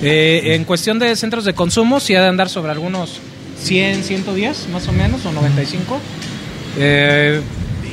Eh, 0.04 0.56
en 0.56 0.64
cuestión 0.66 0.98
de 1.00 1.16
centros 1.16 1.46
de 1.46 1.54
consumo, 1.54 2.00
sí 2.00 2.16
ha 2.16 2.22
de 2.22 2.28
andar 2.28 2.50
sobre 2.50 2.72
algunos 2.72 3.20
100, 3.62 4.04
110, 4.04 4.68
más 4.74 4.88
o 4.88 4.92
menos, 4.92 5.24
o 5.26 5.32
95. 5.32 6.00
Eh, 6.80 7.40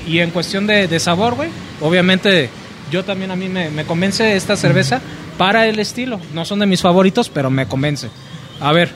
y 0.07 0.21
en 0.21 0.31
cuestión 0.31 0.67
de, 0.67 0.89
de 0.89 0.99
sabor, 0.99 1.35
güey, 1.35 1.51
obviamente 1.83 2.49
yo 2.91 3.05
también 3.05 3.31
a 3.31 3.37
mí 3.37 3.49
me, 3.51 3.69
me 3.71 3.85
convence 3.85 4.35
esta 4.35 4.57
cerveza 4.57 5.03
para 5.37 5.67
el 5.67 5.79
estilo. 5.79 6.19
No 6.33 6.47
son 6.47 6.61
de 6.61 6.67
mis 6.67 6.81
favoritos, 6.81 7.29
pero 7.29 7.51
me 7.51 7.67
convence. 7.67 8.09
A 8.61 8.73
ver, 8.73 8.89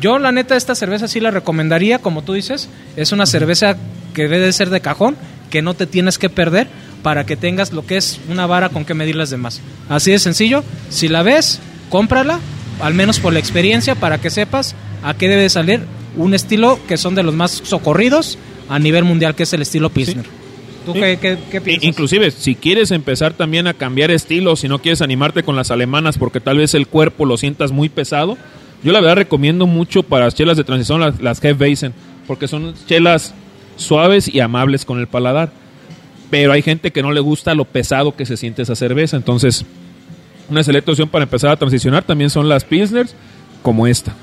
yo 0.00 0.18
la 0.18 0.30
neta 0.32 0.54
esta 0.56 0.74
cerveza 0.74 1.08
sí 1.08 1.20
la 1.20 1.30
recomendaría, 1.30 2.00
como 2.00 2.22
tú 2.22 2.34
dices, 2.34 2.68
es 2.96 3.12
una 3.12 3.24
cerveza 3.24 3.76
que 4.12 4.22
debe 4.22 4.38
de 4.40 4.52
ser 4.52 4.68
de 4.70 4.80
cajón, 4.82 5.16
que 5.50 5.62
no 5.62 5.74
te 5.74 5.86
tienes 5.86 6.18
que 6.18 6.28
perder 6.30 6.68
para 7.02 7.24
que 7.26 7.36
tengas 7.36 7.72
lo 7.72 7.86
que 7.86 7.96
es 7.96 8.18
una 8.28 8.46
vara 8.46 8.68
con 8.70 8.84
que 8.84 8.94
medir 8.94 9.16
las 9.16 9.30
demás. 9.30 9.60
Así 9.88 10.10
de 10.10 10.18
sencillo, 10.18 10.64
si 10.90 11.08
la 11.08 11.22
ves, 11.22 11.60
cómprala, 11.90 12.40
al 12.80 12.94
menos 12.94 13.20
por 13.20 13.32
la 13.32 13.38
experiencia, 13.38 13.94
para 13.94 14.18
que 14.18 14.30
sepas 14.30 14.74
a 15.02 15.14
qué 15.14 15.28
debe 15.28 15.48
un 16.16 16.34
estilo 16.34 16.78
que 16.88 16.96
son 16.96 17.14
de 17.14 17.22
los 17.22 17.34
más 17.34 17.62
socorridos 17.64 18.38
a 18.68 18.78
nivel 18.78 19.04
mundial, 19.04 19.34
que 19.34 19.44
es 19.44 19.52
el 19.52 19.62
estilo 19.62 19.90
Pilsner. 19.90 20.26
¿Tú 20.84 20.94
qué, 20.94 21.18
qué, 21.20 21.38
qué 21.50 21.58
I- 21.58 21.60
piensas? 21.60 21.84
Inclusive, 21.84 22.30
si 22.30 22.54
quieres 22.54 22.90
empezar 22.90 23.34
también 23.34 23.66
a 23.66 23.74
cambiar 23.74 24.10
estilo, 24.10 24.56
si 24.56 24.68
no 24.68 24.80
quieres 24.80 25.02
animarte 25.02 25.42
con 25.42 25.54
las 25.56 25.70
alemanas 25.70 26.18
porque 26.18 26.40
tal 26.40 26.58
vez 26.58 26.74
el 26.74 26.86
cuerpo 26.86 27.24
lo 27.24 27.36
sientas 27.36 27.72
muy 27.72 27.88
pesado, 27.88 28.36
yo 28.82 28.92
la 28.92 29.00
verdad 29.00 29.16
recomiendo 29.16 29.66
mucho 29.66 30.02
para 30.02 30.26
las 30.26 30.34
chelas 30.34 30.56
de 30.56 30.64
transición 30.64 31.00
las, 31.00 31.20
las 31.20 31.44
Hefeweizen, 31.44 31.92
porque 32.26 32.48
son 32.48 32.74
chelas 32.86 33.34
suaves 33.78 34.28
y 34.28 34.40
amables 34.40 34.84
con 34.84 34.98
el 34.98 35.06
paladar. 35.06 35.50
Pero 36.30 36.52
hay 36.52 36.60
gente 36.60 36.90
que 36.90 37.02
no 37.02 37.12
le 37.12 37.20
gusta 37.20 37.54
lo 37.54 37.64
pesado 37.64 38.14
que 38.14 38.26
se 38.26 38.36
siente 38.36 38.60
esa 38.60 38.76
cerveza, 38.76 39.16
entonces 39.16 39.64
una 40.50 40.60
excelente 40.60 40.90
opción 40.90 41.08
para 41.08 41.24
empezar 41.24 41.50
a 41.50 41.56
transicionar 41.56 42.04
también 42.04 42.30
son 42.30 42.48
las 42.48 42.64
Pilsners, 42.64 43.14
como 43.62 43.86
esta. 43.86 44.14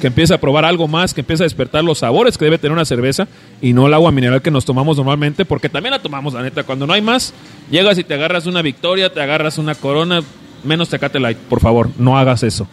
Que 0.00 0.08
empieza 0.08 0.34
a 0.34 0.38
probar 0.38 0.64
algo 0.64 0.88
más, 0.88 1.14
que 1.14 1.20
empieza 1.20 1.44
a 1.44 1.46
despertar 1.46 1.84
los 1.84 1.98
sabores 1.98 2.36
que 2.36 2.44
debe 2.44 2.58
tener 2.58 2.72
una 2.72 2.84
cerveza 2.84 3.28
y 3.60 3.72
no 3.72 3.86
el 3.86 3.94
agua 3.94 4.10
mineral 4.10 4.42
que 4.42 4.50
nos 4.50 4.64
tomamos 4.64 4.96
normalmente, 4.96 5.44
porque 5.44 5.68
también 5.68 5.92
la 5.92 6.02
tomamos, 6.02 6.34
la 6.34 6.42
neta. 6.42 6.64
Cuando 6.64 6.86
no 6.86 6.92
hay 6.92 7.02
más, 7.02 7.32
llegas 7.70 7.98
y 7.98 8.04
te 8.04 8.14
agarras 8.14 8.46
una 8.46 8.62
victoria, 8.62 9.12
te 9.12 9.20
agarras 9.20 9.58
una 9.58 9.76
corona, 9.76 10.20
menos 10.64 10.88
Tecate 10.88 11.20
Light, 11.20 11.38
por 11.38 11.60
favor, 11.60 11.90
no 11.98 12.18
hagas 12.18 12.42
eso. 12.42 12.66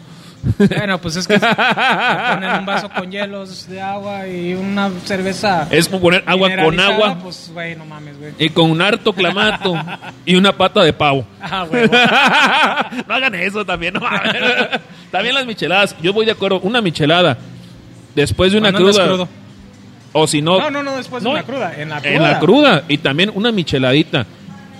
Bueno, 0.58 0.98
pues 1.00 1.16
es 1.16 1.26
que 1.28 1.38
te 1.38 1.46
ponen 1.46 2.50
un 2.60 2.66
vaso 2.66 2.88
con 2.88 3.10
hielos 3.10 3.68
de 3.68 3.80
agua 3.80 4.26
y 4.26 4.54
una 4.54 4.90
cerveza. 5.04 5.68
Es 5.70 5.88
como 5.88 6.00
poner 6.00 6.24
agua 6.26 6.50
con 6.64 6.80
agua 6.80 7.18
Pues, 7.22 7.50
güey, 7.52 7.76
no 7.76 7.84
mames, 7.84 8.18
güey. 8.18 8.32
y 8.38 8.48
con 8.48 8.70
un 8.70 8.80
harto 8.80 9.12
clamato 9.12 9.74
y 10.24 10.36
una 10.36 10.52
pata 10.52 10.82
de 10.82 10.92
pavo. 10.92 11.26
Ah, 11.40 11.64
güey. 11.68 11.88
no 13.08 13.14
hagan 13.14 13.34
eso 13.34 13.64
también, 13.64 13.94
no 13.94 14.00
mames. 14.00 14.32
También 15.10 15.34
las 15.34 15.44
micheladas, 15.46 15.94
yo 16.00 16.12
voy 16.12 16.24
de 16.24 16.32
acuerdo, 16.32 16.60
una 16.60 16.80
michelada 16.80 17.36
después 18.14 18.52
de 18.52 18.58
una 18.58 18.70
Cuando 18.72 18.90
cruda. 18.90 19.06
crudo. 19.06 19.28
O 20.12 20.26
si 20.26 20.42
no, 20.42 20.58
No, 20.58 20.70
no, 20.70 20.82
no, 20.82 20.96
después 20.96 21.22
No, 21.22 21.30
de 21.30 21.34
una 21.36 21.44
cruda. 21.44 21.72
En 21.76 21.88
la 21.90 22.00
cruda. 22.00 22.14
En 22.14 22.22
la 22.22 22.38
cruda. 22.40 22.82
Y 22.88 22.98
también 22.98 23.30
una 23.34 23.52
micheladita. 23.52 24.26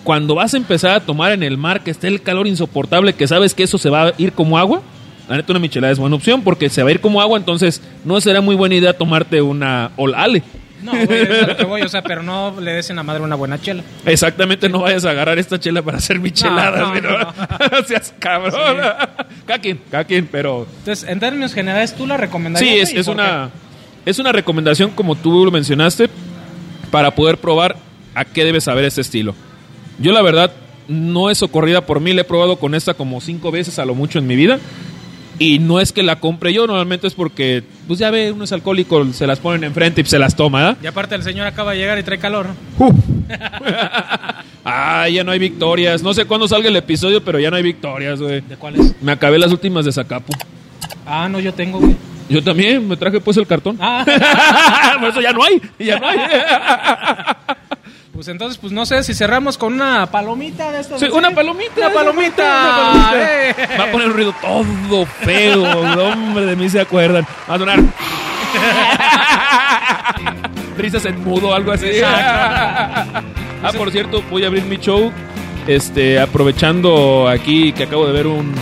Cuando 0.05 0.35
vas 0.35 0.55
a 0.55 0.57
empezar 0.57 0.93
a 0.93 1.00
tomar 1.00 1.33
en 1.33 1.43
el 1.43 1.57
mar, 1.59 1.83
que 1.83 1.90
esté 1.90 2.09
el 2.09 2.23
calor 2.23 2.47
insoportable, 2.47 3.12
que 3.12 3.29
sabes 3.29 3.55
que 3.55 3.62
eso 3.64 3.76
se 3.79 3.90
va 3.90 4.07
a 4.09 4.12
ir 4.19 4.33
como 4.33 4.57
agua, 4.59 4.81
la 5.30 5.37
neta 5.37 5.52
una 5.52 5.60
michelada 5.60 5.92
es 5.92 5.99
buena 6.00 6.16
opción 6.16 6.42
porque 6.42 6.68
se 6.68 6.82
va 6.82 6.88
a 6.88 6.92
ir 6.92 7.00
como 7.00 7.20
agua, 7.20 7.38
entonces 7.38 7.80
no 8.04 8.20
será 8.20 8.40
muy 8.40 8.56
buena 8.56 8.75
idea 8.75 8.99
tomarte 8.99 9.40
una 9.40 9.92
olale. 9.96 10.42
No, 10.82 10.90
güey, 10.90 11.22
es 11.22 11.44
a 11.44 11.46
lo 11.46 11.56
que 11.56 11.64
voy, 11.64 11.82
o 11.82 11.88
sea, 11.88 12.02
pero 12.02 12.25
no 12.25 12.60
le 12.60 12.72
des 12.72 12.90
en 12.90 12.96
la 12.96 13.04
madre 13.04 13.22
una 13.22 13.37
buena 13.37 13.60
chela. 13.60 13.84
Exactamente, 14.04 14.68
no 14.68 14.80
vayas 14.80 15.04
a 15.04 15.10
agarrar 15.10 15.38
esta 15.38 15.60
chela 15.60 15.82
para 15.82 15.99
hacer 15.99 16.18
micheladas, 16.18 16.80
No, 16.80 17.00
no, 17.00 17.18
¿no? 17.18 17.32
Seas 17.87 18.12
cabrón. 18.18 18.78
Cada 19.46 19.60
quien, 19.60 19.80
cada 19.88 20.02
quien, 20.02 20.26
pero 20.26 20.66
Entonces, 20.78 21.08
en 21.08 21.20
términos 21.20 21.54
generales, 21.54 21.94
¿tú 21.94 22.08
la 22.08 22.16
recomendarías? 22.16 22.88
Sí, 22.88 22.96
es, 22.96 23.00
es 23.02 23.06
una, 23.06 23.50
es 24.04 24.18
una 24.18 24.32
recomendación, 24.32 24.90
como 24.90 25.14
tú 25.14 25.44
lo 25.44 25.52
mencionaste, 25.52 26.08
para 26.90 27.12
poder 27.12 27.38
probar 27.38 27.76
a 28.16 28.25
qué 28.25 28.44
debe 28.44 28.60
saber 28.60 28.84
este 28.84 29.02
estilo. 29.02 29.37
Yo, 30.00 30.10
la 30.10 30.22
verdad, 30.22 30.50
no 30.88 31.30
es 31.30 31.38
socorrida 31.38 31.87
por 31.87 32.00
mí, 32.00 32.12
la 32.14 32.22
he 32.22 32.25
probado 32.25 32.56
con 32.56 32.75
esta 32.75 32.94
como 32.94 33.20
cinco 33.20 33.52
veces 33.52 33.78
a 33.78 33.84
lo 33.84 33.94
mucho 33.94 34.18
en 34.18 34.26
mi 34.26 34.34
vida. 34.34 34.58
Y 35.40 35.59
no 35.59 35.80
es 35.80 35.90
que 35.90 36.02
la 36.02 36.20
compre 36.20 36.52
yo, 36.52 36.66
normalmente 36.66 37.06
es 37.06 37.14
porque, 37.14 37.64
pues 37.88 37.99
ya 37.99 38.11
ve, 38.11 38.30
uno 38.30 38.44
es 38.44 38.52
alcohólico, 38.52 39.11
se 39.14 39.26
las 39.26 39.38
ponen 39.38 39.64
enfrente 39.64 40.02
y 40.02 40.04
se 40.04 40.18
las 40.18 40.37
toma, 40.37 40.59
¿verdad? 40.59 40.76
Y 40.82 40.87
aparte, 40.87 41.14
el 41.14 41.23
señor 41.23 41.47
acaba 41.47 41.73
de 41.73 41.78
llegar 41.78 41.99
y 41.99 42.02
trae 42.02 42.18
calor. 42.18 42.49
¿no? 42.78 42.87
ah, 44.66 45.09
ya 45.09 45.25
no 45.25 45.32
hay 45.32 45.38
victorias. 45.38 46.02
No 46.02 46.12
sé 46.12 46.26
cuándo 46.26 46.47
salga 46.47 46.68
el 46.68 46.76
episodio, 46.76 47.25
pero 47.25 47.40
ya 47.40 47.50
no 47.50 47.56
hay 47.56 47.62
victorias, 47.62 48.20
güey. 48.20 48.42
¿De 48.42 48.59
cuáles? 48.59 48.94
Me 49.00 49.12
acabé 49.12 49.38
las 49.38 49.50
últimas 49.50 49.87
de 49.87 49.92
Zacapu. 49.92 50.35
Ah, 51.06 51.26
no, 51.26 51.40
yo 51.40 51.54
tengo, 51.54 51.80
güey. 51.80 51.97
Yo 52.28 52.44
también, 52.44 52.87
me 52.87 52.99
traje 52.99 53.18
pues 53.18 53.38
el 53.38 53.47
cartón. 53.47 53.78
Ah, 53.80 54.04
Por 55.00 55.09
eso 55.09 55.23
ya 55.23 55.32
no 55.32 55.42
hay, 55.42 55.59
ya 55.78 55.99
no 55.99 56.06
hay. 56.06 56.18
pues 58.21 58.29
entonces, 58.29 58.59
pues 58.59 58.71
no 58.71 58.85
sé 58.85 59.03
si 59.03 59.15
cerramos 59.15 59.57
con 59.57 59.73
una 59.73 60.05
palomita 60.05 60.71
de 60.71 60.81
estas. 60.81 61.00
Sí, 61.00 61.07
una 61.11 61.31
palomita. 61.31 61.73
Una 61.79 61.91
palomita. 61.91 62.43
Una 62.43 62.77
palomita. 62.77 63.79
Va 63.79 63.85
a 63.85 63.91
poner 63.91 64.09
un 64.09 64.12
ruido 64.12 64.35
todo 64.43 65.07
feo. 65.07 65.62
hombre, 65.62 66.45
de 66.45 66.55
mí 66.55 66.69
se 66.69 66.83
acuerdan. 66.83 67.27
Va 67.49 67.55
a 67.55 67.59
sonar. 67.59 67.81
Risas 70.77 71.07
en 71.07 71.25
mudo, 71.25 71.55
algo 71.55 71.73
así. 71.73 71.87
ah, 72.05 73.23
por 73.75 73.91
cierto, 73.91 74.23
voy 74.30 74.45
a 74.45 74.49
abrir 74.49 74.65
mi 74.65 74.76
show. 74.76 75.11
Este, 75.67 76.21
aprovechando 76.21 77.26
aquí 77.26 77.73
que 77.73 77.85
acabo 77.85 78.06
de 78.06 78.13
ver 78.13 78.26
un, 78.26 78.52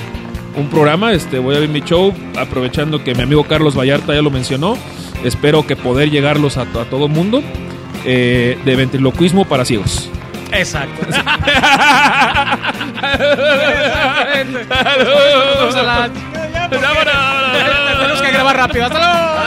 un 0.55 0.71
programa, 0.71 1.13
este, 1.13 1.41
voy 1.41 1.55
a 1.55 1.57
abrir 1.59 1.73
mi 1.73 1.81
show. 1.81 2.15
Aprovechando 2.39 3.03
que 3.03 3.13
mi 3.13 3.23
amigo 3.23 3.43
Carlos 3.43 3.77
Vallarta 3.77 4.15
ya 4.15 4.23
lo 4.23 4.31
mencionó. 4.31 4.79
Espero 5.25 5.67
que 5.67 5.75
poder 5.75 6.13
llegarlos 6.13 6.59
a, 6.59 6.63
a 6.63 6.85
todo 6.85 7.09
mundo. 7.09 7.43
Eh, 8.05 8.59
de 8.65 8.77
ventriloquismo 8.77 9.45
para 9.45 9.65
ciegos. 9.65 10.11
Exacto. 10.53 11.07
Vámonos. 16.71 17.99
Tenemos 17.99 18.23
que 18.23 18.31
grabar 18.31 18.57
rápido. 18.57 18.85
Hasta 18.87 18.99
luego. 18.99 19.38